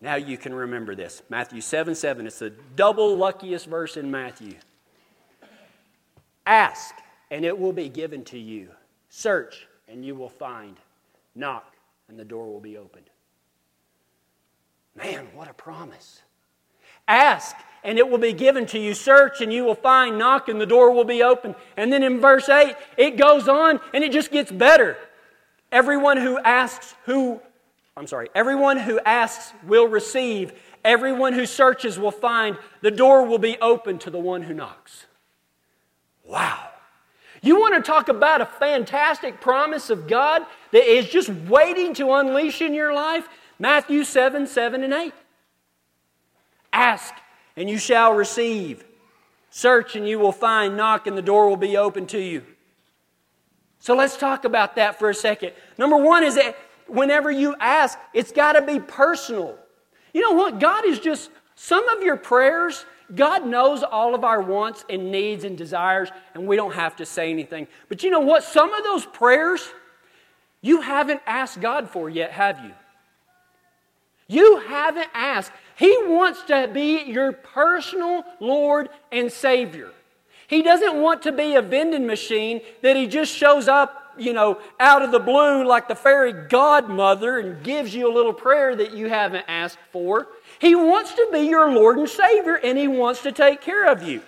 Now 0.00 0.14
you 0.14 0.38
can 0.38 0.54
remember 0.54 0.94
this. 0.94 1.22
Matthew 1.28 1.60
7 1.60 1.94
7. 1.94 2.26
It's 2.26 2.38
the 2.38 2.50
double 2.76 3.16
luckiest 3.16 3.66
verse 3.66 3.96
in 3.96 4.10
Matthew. 4.10 4.54
Ask, 6.46 6.94
and 7.30 7.44
it 7.44 7.58
will 7.58 7.74
be 7.74 7.88
given 7.88 8.24
to 8.26 8.38
you. 8.38 8.70
Search, 9.10 9.66
and 9.88 10.04
you 10.04 10.14
will 10.14 10.30
find. 10.30 10.76
Knock, 11.38 11.74
and 12.08 12.18
the 12.18 12.24
door 12.24 12.52
will 12.52 12.60
be 12.60 12.76
opened. 12.76 13.08
Man, 14.96 15.28
what 15.34 15.48
a 15.48 15.54
promise. 15.54 16.22
Ask, 17.06 17.54
and 17.84 17.96
it 17.96 18.08
will 18.08 18.18
be 18.18 18.32
given 18.32 18.66
to 18.66 18.78
you. 18.78 18.92
Search, 18.92 19.40
and 19.40 19.52
you 19.52 19.64
will 19.64 19.76
find. 19.76 20.18
Knock, 20.18 20.48
and 20.48 20.60
the 20.60 20.66
door 20.66 20.90
will 20.90 21.04
be 21.04 21.22
open. 21.22 21.54
And 21.76 21.92
then 21.92 22.02
in 22.02 22.20
verse 22.20 22.48
8, 22.48 22.74
it 22.96 23.16
goes 23.16 23.48
on, 23.48 23.78
and 23.94 24.02
it 24.02 24.10
just 24.10 24.32
gets 24.32 24.50
better. 24.50 24.96
Everyone 25.70 26.16
who 26.16 26.38
asks, 26.38 26.96
who, 27.04 27.40
I'm 27.96 28.08
sorry, 28.08 28.28
everyone 28.34 28.76
who 28.76 28.98
asks 29.00 29.52
will 29.64 29.86
receive. 29.86 30.52
Everyone 30.84 31.34
who 31.34 31.46
searches 31.46 31.98
will 31.98 32.10
find. 32.10 32.58
The 32.80 32.90
door 32.90 33.24
will 33.26 33.38
be 33.38 33.58
open 33.60 33.98
to 34.00 34.10
the 34.10 34.18
one 34.18 34.42
who 34.42 34.54
knocks. 34.54 35.06
Wow. 36.24 36.67
You 37.42 37.60
want 37.60 37.74
to 37.74 37.82
talk 37.82 38.08
about 38.08 38.40
a 38.40 38.46
fantastic 38.46 39.40
promise 39.40 39.90
of 39.90 40.06
God 40.06 40.42
that 40.72 40.84
is 40.84 41.08
just 41.08 41.28
waiting 41.28 41.94
to 41.94 42.12
unleash 42.12 42.60
in 42.60 42.74
your 42.74 42.92
life? 42.92 43.28
Matthew 43.58 44.04
7 44.04 44.46
7 44.46 44.82
and 44.82 44.92
8. 44.92 45.12
Ask, 46.72 47.14
and 47.56 47.68
you 47.68 47.78
shall 47.78 48.12
receive. 48.12 48.84
Search, 49.50 49.96
and 49.96 50.08
you 50.08 50.18
will 50.18 50.32
find. 50.32 50.76
Knock, 50.76 51.06
and 51.06 51.16
the 51.16 51.22
door 51.22 51.48
will 51.48 51.56
be 51.56 51.76
open 51.76 52.06
to 52.08 52.18
you. 52.18 52.44
So 53.80 53.94
let's 53.94 54.16
talk 54.16 54.44
about 54.44 54.76
that 54.76 54.98
for 54.98 55.08
a 55.08 55.14
second. 55.14 55.52
Number 55.78 55.96
one 55.96 56.24
is 56.24 56.34
that 56.34 56.56
whenever 56.86 57.30
you 57.30 57.54
ask, 57.60 57.98
it's 58.12 58.32
got 58.32 58.52
to 58.52 58.62
be 58.62 58.80
personal. 58.80 59.56
You 60.12 60.20
know 60.22 60.32
what? 60.32 60.58
God 60.58 60.84
is 60.84 60.98
just, 60.98 61.30
some 61.54 61.88
of 61.88 62.02
your 62.02 62.16
prayers, 62.16 62.84
God 63.14 63.46
knows 63.46 63.82
all 63.82 64.14
of 64.14 64.24
our 64.24 64.40
wants 64.40 64.84
and 64.90 65.10
needs 65.10 65.44
and 65.44 65.56
desires, 65.56 66.10
and 66.34 66.46
we 66.46 66.56
don't 66.56 66.74
have 66.74 66.96
to 66.96 67.06
say 67.06 67.30
anything. 67.30 67.66
But 67.88 68.02
you 68.02 68.10
know 68.10 68.20
what? 68.20 68.44
Some 68.44 68.72
of 68.74 68.84
those 68.84 69.06
prayers 69.06 69.68
you 70.60 70.80
haven't 70.80 71.20
asked 71.26 71.60
God 71.60 71.88
for 71.88 72.10
yet, 72.10 72.32
have 72.32 72.64
you? 72.64 72.72
You 74.26 74.58
haven't 74.58 75.08
asked. 75.14 75.52
He 75.76 75.96
wants 76.06 76.42
to 76.44 76.68
be 76.72 77.04
your 77.04 77.32
personal 77.32 78.24
Lord 78.40 78.88
and 79.10 79.32
Savior. 79.32 79.90
He 80.48 80.62
doesn't 80.62 81.00
want 81.00 81.22
to 81.22 81.32
be 81.32 81.54
a 81.54 81.62
vending 81.62 82.06
machine 82.06 82.60
that 82.82 82.96
He 82.96 83.06
just 83.06 83.34
shows 83.34 83.68
up, 83.68 84.14
you 84.18 84.32
know, 84.32 84.58
out 84.80 85.02
of 85.02 85.12
the 85.12 85.18
blue 85.18 85.64
like 85.64 85.88
the 85.88 85.94
fairy 85.94 86.32
godmother 86.32 87.38
and 87.38 87.62
gives 87.62 87.94
you 87.94 88.10
a 88.10 88.12
little 88.12 88.32
prayer 88.32 88.74
that 88.74 88.92
you 88.92 89.08
haven't 89.08 89.44
asked 89.46 89.78
for. 89.92 90.26
He 90.60 90.74
wants 90.74 91.14
to 91.14 91.28
be 91.32 91.40
your 91.40 91.72
Lord 91.72 91.98
and 91.98 92.08
Savior, 92.08 92.54
and 92.56 92.76
He 92.76 92.88
wants 92.88 93.22
to 93.22 93.32
take 93.32 93.60
care 93.60 93.86
of 93.86 94.02
you. 94.02 94.22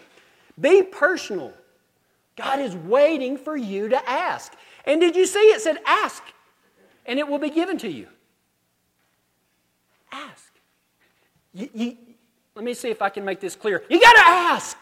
Be 0.60 0.82
personal. 0.82 1.52
God 2.36 2.60
is 2.60 2.74
waiting 2.74 3.36
for 3.36 3.56
you 3.56 3.88
to 3.88 4.08
ask. 4.08 4.52
And 4.84 5.00
did 5.00 5.16
you 5.16 5.26
see 5.26 5.38
it 5.38 5.60
said, 5.60 5.78
ask, 5.86 6.22
and 7.04 7.18
it 7.18 7.28
will 7.28 7.38
be 7.38 7.50
given 7.50 7.78
to 7.78 7.88
you? 7.88 8.06
Ask. 10.12 10.52
You, 11.52 11.68
you, 11.74 11.96
let 12.54 12.64
me 12.64 12.74
see 12.74 12.90
if 12.90 13.02
I 13.02 13.08
can 13.08 13.24
make 13.24 13.40
this 13.40 13.56
clear. 13.56 13.82
You 13.88 14.00
got 14.00 14.12
to 14.12 14.22
ask. 14.24 14.76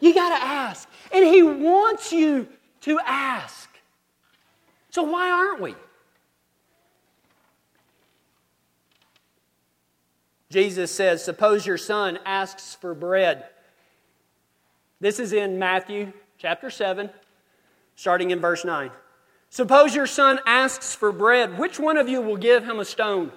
You 0.00 0.12
got 0.12 0.36
to 0.36 0.44
ask. 0.44 0.88
And 1.12 1.24
He 1.24 1.42
wants 1.42 2.12
you 2.12 2.48
to 2.82 3.00
ask. 3.06 3.70
So 4.90 5.02
why 5.02 5.30
aren't 5.30 5.60
we? 5.60 5.74
Jesus 10.54 10.92
says, 10.92 11.24
Suppose 11.24 11.66
your 11.66 11.76
son 11.76 12.16
asks 12.24 12.76
for 12.76 12.94
bread. 12.94 13.46
This 15.00 15.18
is 15.18 15.32
in 15.32 15.58
Matthew 15.58 16.12
chapter 16.38 16.70
7, 16.70 17.10
starting 17.96 18.30
in 18.30 18.38
verse 18.38 18.64
9. 18.64 18.92
Suppose 19.50 19.96
your 19.96 20.06
son 20.06 20.38
asks 20.46 20.94
for 20.94 21.10
bread. 21.10 21.58
Which 21.58 21.80
one 21.80 21.96
of 21.96 22.08
you 22.08 22.20
will 22.20 22.36
give 22.36 22.62
him 22.62 22.78
a 22.78 22.84
stone? 22.84 23.32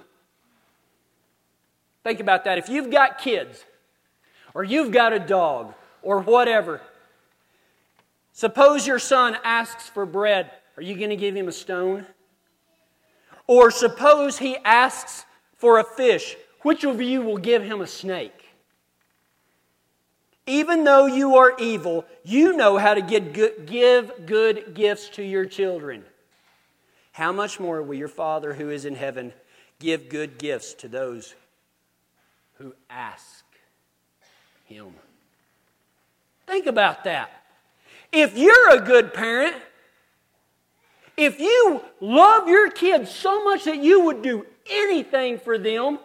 Think 2.04 2.20
about 2.20 2.44
that. 2.44 2.60
If 2.60 2.70
you've 2.70 2.92
got 2.92 3.18
kids, 3.18 3.66
or 4.54 4.64
you've 4.64 4.92
got 4.92 5.12
a 5.12 5.18
dog, 5.20 5.74
or 6.04 6.20
whatever, 6.20 6.82
suppose 8.32 8.86
your 8.86 9.00
son 9.00 9.40
asks 9.44 9.90
for 9.90 10.06
bread. 10.06 10.52
Are 10.78 10.84
you 10.84 10.96
going 10.96 11.10
to 11.10 11.16
give 11.16 11.36
him 11.36 11.48
a 11.48 11.52
stone? 11.52 12.06
Or 13.48 13.72
suppose 13.72 14.38
he 14.38 14.56
asks 14.58 15.26
for 15.56 15.80
a 15.80 15.84
fish. 15.84 16.36
Which 16.68 16.84
of 16.84 17.02
you 17.02 17.22
will 17.22 17.38
give 17.38 17.64
him 17.64 17.80
a 17.80 17.88
snake? 17.88 18.44
Even 20.46 20.84
though 20.84 21.06
you 21.06 21.38
are 21.38 21.56
evil, 21.58 22.04
you 22.26 22.58
know 22.58 22.78
how 22.78 22.94
to 22.94 23.02
good, 23.02 23.66
give 23.66 24.26
good 24.26 24.74
gifts 24.74 25.08
to 25.12 25.24
your 25.24 25.46
children. 25.46 26.04
How 27.14 27.32
much 27.32 27.58
more 27.58 27.82
will 27.82 27.96
your 27.96 28.10
Father 28.10 28.54
who 28.54 28.70
is 28.70 28.84
in 28.84 28.96
heaven 28.96 29.32
give 29.80 30.10
good 30.10 30.38
gifts 30.38 30.74
to 30.74 30.90
those 30.90 31.36
who 32.56 32.76
ask 32.90 33.46
him? 34.66 34.88
Think 36.48 36.66
about 36.66 37.06
that. 37.06 37.30
If 38.12 38.38
you're 38.38 38.72
a 38.72 38.82
good 38.82 39.14
parent, 39.14 39.56
If 41.16 41.40
you 41.40 41.82
love 42.00 42.48
your 42.48 42.70
kids 42.70 43.10
so 43.10 43.44
much 43.44 43.64
that 43.64 43.78
you 43.78 44.02
would 44.02 44.22
do 44.22 44.46
anything 44.70 45.40
for 45.40 45.58
them, 45.58 45.98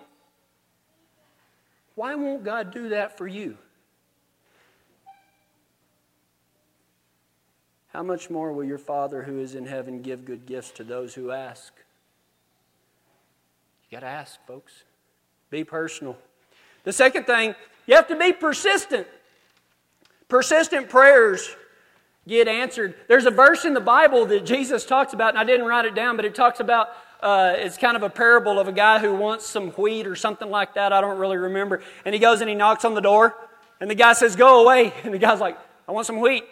why 2.02 2.16
won't 2.16 2.42
God 2.42 2.72
do 2.72 2.88
that 2.88 3.16
for 3.16 3.28
you? 3.28 3.56
How 7.92 8.02
much 8.02 8.28
more 8.28 8.52
will 8.52 8.64
your 8.64 8.76
Father 8.76 9.22
who 9.22 9.38
is 9.38 9.54
in 9.54 9.66
heaven 9.66 10.02
give 10.02 10.24
good 10.24 10.44
gifts 10.44 10.72
to 10.72 10.82
those 10.82 11.14
who 11.14 11.30
ask? 11.30 11.72
You 13.88 13.98
got 13.98 14.00
to 14.00 14.10
ask, 14.10 14.44
folks. 14.48 14.82
Be 15.48 15.62
personal. 15.62 16.18
The 16.82 16.92
second 16.92 17.26
thing, 17.26 17.54
you 17.86 17.94
have 17.94 18.08
to 18.08 18.16
be 18.16 18.32
persistent. 18.32 19.06
Persistent 20.26 20.88
prayers 20.88 21.54
get 22.26 22.48
answered. 22.48 22.96
There's 23.06 23.26
a 23.26 23.30
verse 23.30 23.64
in 23.64 23.74
the 23.74 23.80
Bible 23.80 24.26
that 24.26 24.44
Jesus 24.44 24.84
talks 24.84 25.12
about, 25.12 25.28
and 25.28 25.38
I 25.38 25.44
didn't 25.44 25.66
write 25.66 25.84
it 25.84 25.94
down, 25.94 26.16
but 26.16 26.24
it 26.24 26.34
talks 26.34 26.58
about 26.58 26.88
uh, 27.22 27.54
it's 27.56 27.78
kind 27.78 27.96
of 27.96 28.02
a 28.02 28.10
parable 28.10 28.58
of 28.58 28.68
a 28.68 28.72
guy 28.72 28.98
who 28.98 29.14
wants 29.14 29.46
some 29.46 29.70
wheat 29.70 30.06
or 30.06 30.16
something 30.16 30.50
like 30.50 30.74
that. 30.74 30.92
I 30.92 31.00
don't 31.00 31.18
really 31.18 31.36
remember. 31.36 31.80
And 32.04 32.14
he 32.14 32.18
goes 32.18 32.40
and 32.40 32.50
he 32.50 32.56
knocks 32.56 32.84
on 32.84 32.94
the 32.94 33.00
door, 33.00 33.34
and 33.80 33.90
the 33.90 33.94
guy 33.94 34.12
says, 34.12 34.36
Go 34.36 34.62
away. 34.62 34.92
And 35.04 35.14
the 35.14 35.18
guy's 35.18 35.40
like, 35.40 35.56
I 35.88 35.92
want 35.92 36.06
some 36.06 36.20
wheat. 36.20 36.44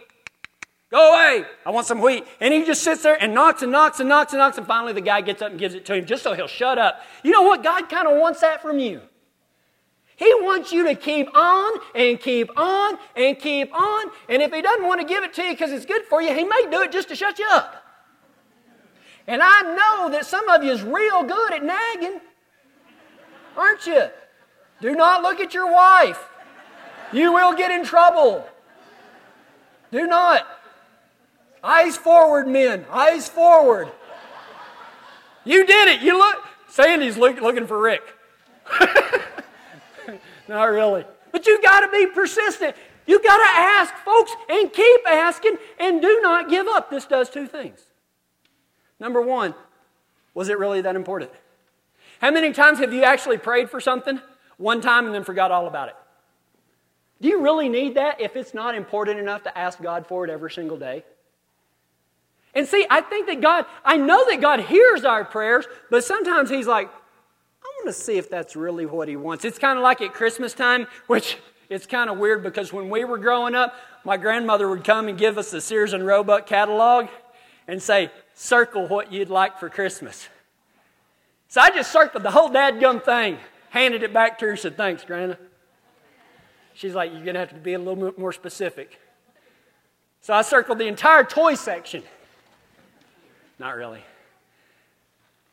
Go 0.90 1.12
away. 1.12 1.44
I 1.64 1.70
want 1.70 1.86
some 1.86 2.00
wheat. 2.00 2.24
And 2.40 2.52
he 2.52 2.64
just 2.64 2.82
sits 2.82 3.02
there 3.02 3.20
and 3.22 3.32
knocks 3.32 3.62
and 3.62 3.70
knocks 3.70 4.00
and 4.00 4.08
knocks 4.08 4.32
and 4.32 4.38
knocks, 4.38 4.58
and 4.58 4.66
finally 4.66 4.92
the 4.92 5.00
guy 5.00 5.20
gets 5.20 5.40
up 5.42 5.50
and 5.50 5.58
gives 5.58 5.74
it 5.74 5.84
to 5.86 5.94
him 5.94 6.04
just 6.04 6.22
so 6.22 6.34
he'll 6.34 6.48
shut 6.48 6.78
up. 6.78 7.02
You 7.22 7.30
know 7.32 7.42
what? 7.42 7.62
God 7.62 7.88
kind 7.88 8.08
of 8.08 8.18
wants 8.18 8.40
that 8.40 8.60
from 8.62 8.78
you. 8.78 9.00
He 10.16 10.34
wants 10.40 10.70
you 10.70 10.84
to 10.84 10.94
keep 10.94 11.34
on 11.34 11.78
and 11.94 12.20
keep 12.20 12.50
on 12.54 12.98
and 13.16 13.38
keep 13.38 13.74
on. 13.74 14.10
And 14.28 14.42
if 14.42 14.52
He 14.52 14.60
doesn't 14.60 14.86
want 14.86 15.00
to 15.00 15.06
give 15.06 15.24
it 15.24 15.32
to 15.34 15.42
you 15.42 15.52
because 15.52 15.72
it's 15.72 15.86
good 15.86 16.02
for 16.04 16.20
you, 16.20 16.34
He 16.34 16.44
may 16.44 16.66
do 16.70 16.82
it 16.82 16.92
just 16.92 17.08
to 17.08 17.16
shut 17.16 17.38
you 17.38 17.46
up. 17.50 17.79
And 19.26 19.42
I 19.42 19.62
know 19.62 20.10
that 20.10 20.26
some 20.26 20.48
of 20.48 20.64
you 20.64 20.72
is 20.72 20.82
real 20.82 21.22
good 21.22 21.52
at 21.52 21.64
nagging, 21.64 22.20
aren't 23.56 23.86
you? 23.86 24.08
Do 24.80 24.94
not 24.94 25.22
look 25.22 25.40
at 25.40 25.54
your 25.54 25.70
wife. 25.70 26.26
You 27.12 27.32
will 27.32 27.54
get 27.54 27.70
in 27.70 27.84
trouble. 27.84 28.46
Do 29.92 30.06
not. 30.06 30.46
Eyes 31.62 31.96
forward, 31.96 32.48
men. 32.48 32.86
Eyes 32.90 33.28
forward. 33.28 33.88
You 35.44 35.66
did 35.66 35.88
it. 35.88 36.00
You 36.00 36.18
look. 36.18 36.36
Sandy's 36.68 37.16
look, 37.16 37.40
looking 37.40 37.66
for 37.66 37.80
Rick. 37.80 38.02
Not 40.48 40.64
really. 40.64 41.04
But 41.32 41.46
you 41.46 41.60
got 41.62 41.80
to 41.80 41.88
be 41.88 42.06
persistent. 42.06 42.76
You 43.06 43.22
got 43.22 43.38
to 43.38 43.60
ask, 43.60 43.94
folks, 44.04 44.30
and 44.48 44.72
keep 44.72 45.00
asking, 45.08 45.56
and 45.78 46.00
do 46.00 46.20
not 46.22 46.48
give 46.48 46.68
up. 46.68 46.90
This 46.90 47.06
does 47.06 47.28
two 47.28 47.46
things. 47.46 47.80
Number 49.00 49.20
one, 49.20 49.54
was 50.34 50.48
it 50.48 50.58
really 50.58 50.82
that 50.82 50.94
important? 50.94 51.30
How 52.20 52.30
many 52.30 52.52
times 52.52 52.78
have 52.78 52.92
you 52.92 53.02
actually 53.02 53.38
prayed 53.38 53.70
for 53.70 53.80
something 53.80 54.20
one 54.58 54.80
time 54.80 55.06
and 55.06 55.14
then 55.14 55.24
forgot 55.24 55.50
all 55.50 55.66
about 55.66 55.88
it? 55.88 55.96
Do 57.20 57.28
you 57.28 57.42
really 57.42 57.68
need 57.68 57.96
that 57.96 58.20
if 58.20 58.36
it's 58.36 58.54
not 58.54 58.74
important 58.74 59.18
enough 59.18 59.42
to 59.44 59.58
ask 59.58 59.80
God 59.82 60.06
for 60.06 60.24
it 60.24 60.30
every 60.30 60.50
single 60.50 60.78
day? 60.78 61.04
And 62.54 62.66
see, 62.66 62.86
I 62.90 63.00
think 63.00 63.26
that 63.26 63.40
God, 63.40 63.64
I 63.84 63.96
know 63.96 64.28
that 64.28 64.40
God 64.40 64.60
hears 64.60 65.04
our 65.04 65.24
prayers, 65.24 65.66
but 65.90 66.04
sometimes 66.04 66.50
He's 66.50 66.66
like, 66.66 66.88
I 66.88 67.66
want 67.78 67.94
to 67.94 68.02
see 68.02 68.16
if 68.16 68.28
that's 68.28 68.56
really 68.56 68.86
what 68.86 69.08
he 69.08 69.16
wants. 69.16 69.44
It's 69.44 69.58
kind 69.58 69.78
of 69.78 69.82
like 69.82 70.00
at 70.00 70.14
Christmas 70.14 70.54
time, 70.54 70.86
which 71.06 71.36
it's 71.68 71.86
kind 71.86 72.10
of 72.10 72.18
weird 72.18 72.42
because 72.42 72.72
when 72.72 72.88
we 72.88 73.04
were 73.04 73.18
growing 73.18 73.54
up, 73.54 73.74
my 74.04 74.16
grandmother 74.16 74.68
would 74.68 74.82
come 74.82 75.08
and 75.08 75.16
give 75.16 75.38
us 75.38 75.50
the 75.50 75.60
Sears 75.60 75.92
and 75.92 76.06
Roebuck 76.06 76.46
catalog 76.46 77.08
and 77.68 77.80
say, 77.80 78.10
circle 78.34 78.86
what 78.86 79.12
you'd 79.12 79.30
like 79.30 79.58
for 79.58 79.68
Christmas. 79.68 80.28
So 81.48 81.60
I 81.60 81.70
just 81.70 81.92
circled 81.92 82.22
the 82.22 82.30
whole 82.30 82.50
dadgum 82.50 83.04
thing, 83.04 83.38
handed 83.70 84.02
it 84.02 84.12
back 84.12 84.38
to 84.38 84.46
her, 84.46 84.56
said, 84.56 84.76
thanks, 84.76 85.04
Grandma. 85.04 85.34
She's 86.74 86.94
like, 86.94 87.12
you're 87.12 87.24
going 87.24 87.34
to 87.34 87.40
have 87.40 87.50
to 87.50 87.56
be 87.56 87.74
a 87.74 87.78
little 87.78 87.96
bit 87.96 88.18
more 88.18 88.32
specific. 88.32 88.98
So 90.20 90.32
I 90.32 90.42
circled 90.42 90.78
the 90.78 90.86
entire 90.86 91.24
toy 91.24 91.54
section. 91.54 92.02
Not 93.58 93.76
really. 93.76 94.02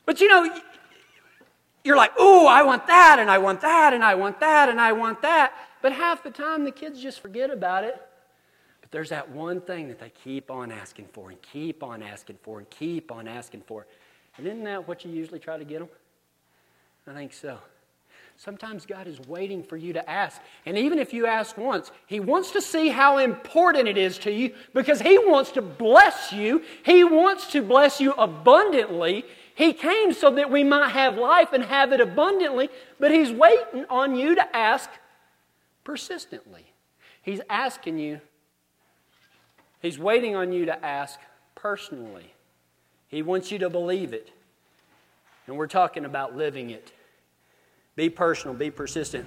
But 0.05 0.21
you 0.21 0.29
know, 0.29 0.49
you're 1.83 1.97
like, 1.97 2.11
oh, 2.17 2.47
I 2.47 2.63
want 2.63 2.87
that, 2.87 3.17
and 3.19 3.29
I 3.29 3.37
want 3.37 3.61
that, 3.61 3.93
and 3.93 4.03
I 4.03 4.15
want 4.15 4.39
that, 4.39 4.69
and 4.69 4.79
I 4.79 4.93
want 4.93 5.21
that. 5.21 5.53
But 5.81 5.93
half 5.93 6.23
the 6.23 6.31
time, 6.31 6.63
the 6.63 6.71
kids 6.71 7.01
just 7.01 7.19
forget 7.19 7.49
about 7.49 7.83
it. 7.83 8.01
But 8.87 8.93
there's 8.93 9.09
that 9.09 9.29
one 9.31 9.59
thing 9.59 9.89
that 9.89 9.99
they 9.99 10.13
keep 10.23 10.49
on 10.49 10.71
asking 10.71 11.07
for, 11.11 11.29
and 11.29 11.41
keep 11.41 11.83
on 11.83 12.01
asking 12.01 12.37
for, 12.41 12.59
and 12.59 12.69
keep 12.69 13.11
on 13.11 13.27
asking 13.27 13.63
for. 13.67 13.85
And 14.37 14.47
isn't 14.47 14.63
that 14.63 14.87
what 14.87 15.03
you 15.03 15.11
usually 15.11 15.39
try 15.39 15.57
to 15.57 15.65
get 15.65 15.79
them? 15.79 15.89
I 17.05 17.13
think 17.13 17.33
so. 17.33 17.57
Sometimes 18.37 18.85
God 18.85 19.05
is 19.05 19.19
waiting 19.27 19.61
for 19.61 19.75
you 19.75 19.91
to 19.91 20.09
ask. 20.09 20.39
And 20.65 20.77
even 20.77 20.99
if 20.99 21.11
you 21.11 21.25
ask 21.25 21.57
once, 21.57 21.91
He 22.05 22.21
wants 22.21 22.51
to 22.51 22.61
see 22.61 22.87
how 22.87 23.17
important 23.17 23.89
it 23.89 23.97
is 23.97 24.17
to 24.19 24.31
you 24.31 24.53
because 24.73 25.01
He 25.01 25.17
wants 25.17 25.51
to 25.51 25.61
bless 25.61 26.31
you. 26.31 26.63
He 26.85 27.03
wants 27.03 27.51
to 27.51 27.61
bless 27.61 27.99
you 27.99 28.13
abundantly. 28.13 29.25
He 29.53 29.73
came 29.73 30.13
so 30.13 30.31
that 30.31 30.49
we 30.49 30.63
might 30.63 30.91
have 30.91 31.17
life 31.17 31.51
and 31.51 31.63
have 31.65 31.91
it 31.91 31.99
abundantly, 31.99 32.69
but 33.01 33.11
He's 33.11 33.33
waiting 33.33 33.83
on 33.89 34.15
you 34.15 34.35
to 34.35 34.55
ask 34.55 34.89
persistently. 35.83 36.71
He's 37.21 37.41
asking 37.49 37.99
you, 37.99 38.21
He's 39.81 39.99
waiting 39.99 40.35
on 40.35 40.51
you 40.51 40.65
to 40.65 40.85
ask 40.85 41.19
personally. 41.55 42.33
He 43.07 43.21
wants 43.21 43.51
you 43.51 43.59
to 43.59 43.69
believe 43.69 44.13
it. 44.13 44.31
And 45.45 45.55
we're 45.57 45.67
talking 45.67 46.05
about 46.05 46.35
living 46.35 46.71
it. 46.71 46.91
Be 47.95 48.09
personal, 48.09 48.55
be 48.55 48.69
persistent. 48.69 49.25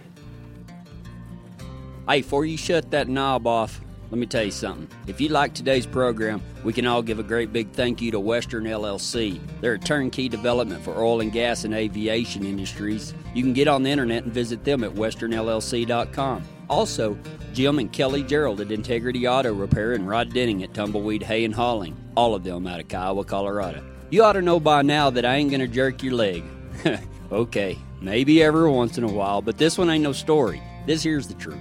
Hey, 2.09 2.23
before 2.23 2.45
you 2.45 2.57
shut 2.57 2.91
that 2.91 3.09
knob 3.09 3.47
off, 3.47 3.81
let 4.11 4.19
me 4.19 4.27
tell 4.27 4.43
you 4.43 4.51
something. 4.51 4.89
If 5.07 5.21
you 5.21 5.29
like 5.29 5.55
today's 5.55 5.87
program, 5.87 6.43
we 6.65 6.73
can 6.73 6.85
all 6.87 7.01
give 7.01 7.21
a 7.21 7.23
great 7.23 7.53
big 7.53 7.71
thank 7.71 8.03
you 8.03 8.11
to 8.11 8.19
Western 8.19 8.65
LLC. 8.65 9.41
They're 9.61 9.75
a 9.75 9.79
turnkey 9.79 10.29
development 10.29 10.83
for 10.83 11.01
oil 11.01 11.21
and 11.21 11.33
gas 11.33 11.65
and 11.65 11.73
aviation 11.73 12.45
industries. 12.45 13.15
You 13.35 13.45
can 13.45 13.53
get 13.53 13.69
on 13.69 13.85
the 13.85 13.91
internet 13.91 14.25
and 14.25 14.33
visit 14.33 14.65
them 14.65 14.83
at 14.83 14.91
westernllc.com. 14.91 16.43
Also, 16.71 17.19
Jim 17.53 17.81
and 17.81 17.93
Kelly 17.93 18.23
Gerald 18.23 18.61
at 18.61 18.71
Integrity 18.71 19.27
Auto 19.27 19.53
Repair 19.53 19.95
and 19.95 20.09
Rod 20.09 20.33
Denning 20.33 20.63
at 20.63 20.73
Tumbleweed 20.73 21.21
Hay 21.25 21.45
and 21.45 21.53
Hauling, 21.53 21.97
all 22.17 22.33
of 22.33 22.45
them 22.45 22.65
out 22.69 22.79
of 22.79 22.87
Kiowa, 22.87 23.25
Colorado. 23.25 23.83
You 24.11 24.23
ought 24.23 24.35
to 24.35 24.43
know 24.43 24.61
by 24.61 24.83
now 24.83 25.11
that 25.11 25.25
I 25.25 25.35
ain't 25.35 25.51
gonna 25.51 25.67
jerk 25.67 26.01
your 26.05 26.15
leg. 26.15 26.45
okay, 27.33 27.77
maybe 28.01 28.41
every 28.41 28.71
once 28.71 28.99
in 28.99 29.05
a 29.05 29.13
while, 29.13 29.43
but 29.43 29.59
this 29.59 29.79
one 29.79 29.91
ain't 29.91 30.05
no 30.05 30.13
story. 30.13 30.63
This 30.87 31.03
here's 31.03 31.27
the 31.27 31.35
truth. 31.35 31.59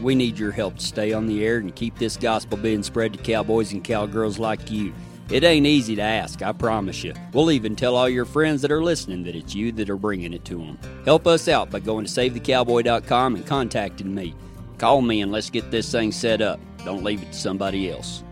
We 0.00 0.14
need 0.14 0.38
your 0.38 0.52
help 0.52 0.76
to 0.76 0.84
stay 0.84 1.12
on 1.12 1.26
the 1.26 1.44
air 1.44 1.56
and 1.56 1.74
keep 1.74 1.98
this 1.98 2.16
gospel 2.16 2.56
being 2.56 2.84
spread 2.84 3.14
to 3.14 3.18
cowboys 3.18 3.72
and 3.72 3.82
cowgirls 3.82 4.38
like 4.38 4.70
you. 4.70 4.94
It 5.28 5.42
ain't 5.42 5.66
easy 5.66 5.96
to 5.96 6.02
ask, 6.02 6.40
I 6.40 6.52
promise 6.52 7.02
you. 7.02 7.14
We'll 7.32 7.50
even 7.50 7.74
tell 7.74 7.96
all 7.96 8.08
your 8.08 8.24
friends 8.26 8.62
that 8.62 8.70
are 8.70 8.82
listening 8.82 9.24
that 9.24 9.34
it's 9.34 9.56
you 9.56 9.72
that 9.72 9.90
are 9.90 9.96
bringing 9.96 10.32
it 10.32 10.44
to 10.44 10.58
them. 10.58 10.78
Help 11.04 11.26
us 11.26 11.48
out 11.48 11.70
by 11.70 11.80
going 11.80 12.04
to 12.04 12.10
SaveTheCowboy.com 12.10 13.34
and 13.34 13.46
contacting 13.46 14.14
me. 14.14 14.36
Call 14.82 15.00
me 15.00 15.20
and 15.20 15.30
let's 15.30 15.48
get 15.48 15.70
this 15.70 15.92
thing 15.92 16.10
set 16.10 16.42
up. 16.42 16.58
Don't 16.84 17.04
leave 17.04 17.22
it 17.22 17.30
to 17.30 17.38
somebody 17.38 17.88
else. 17.88 18.24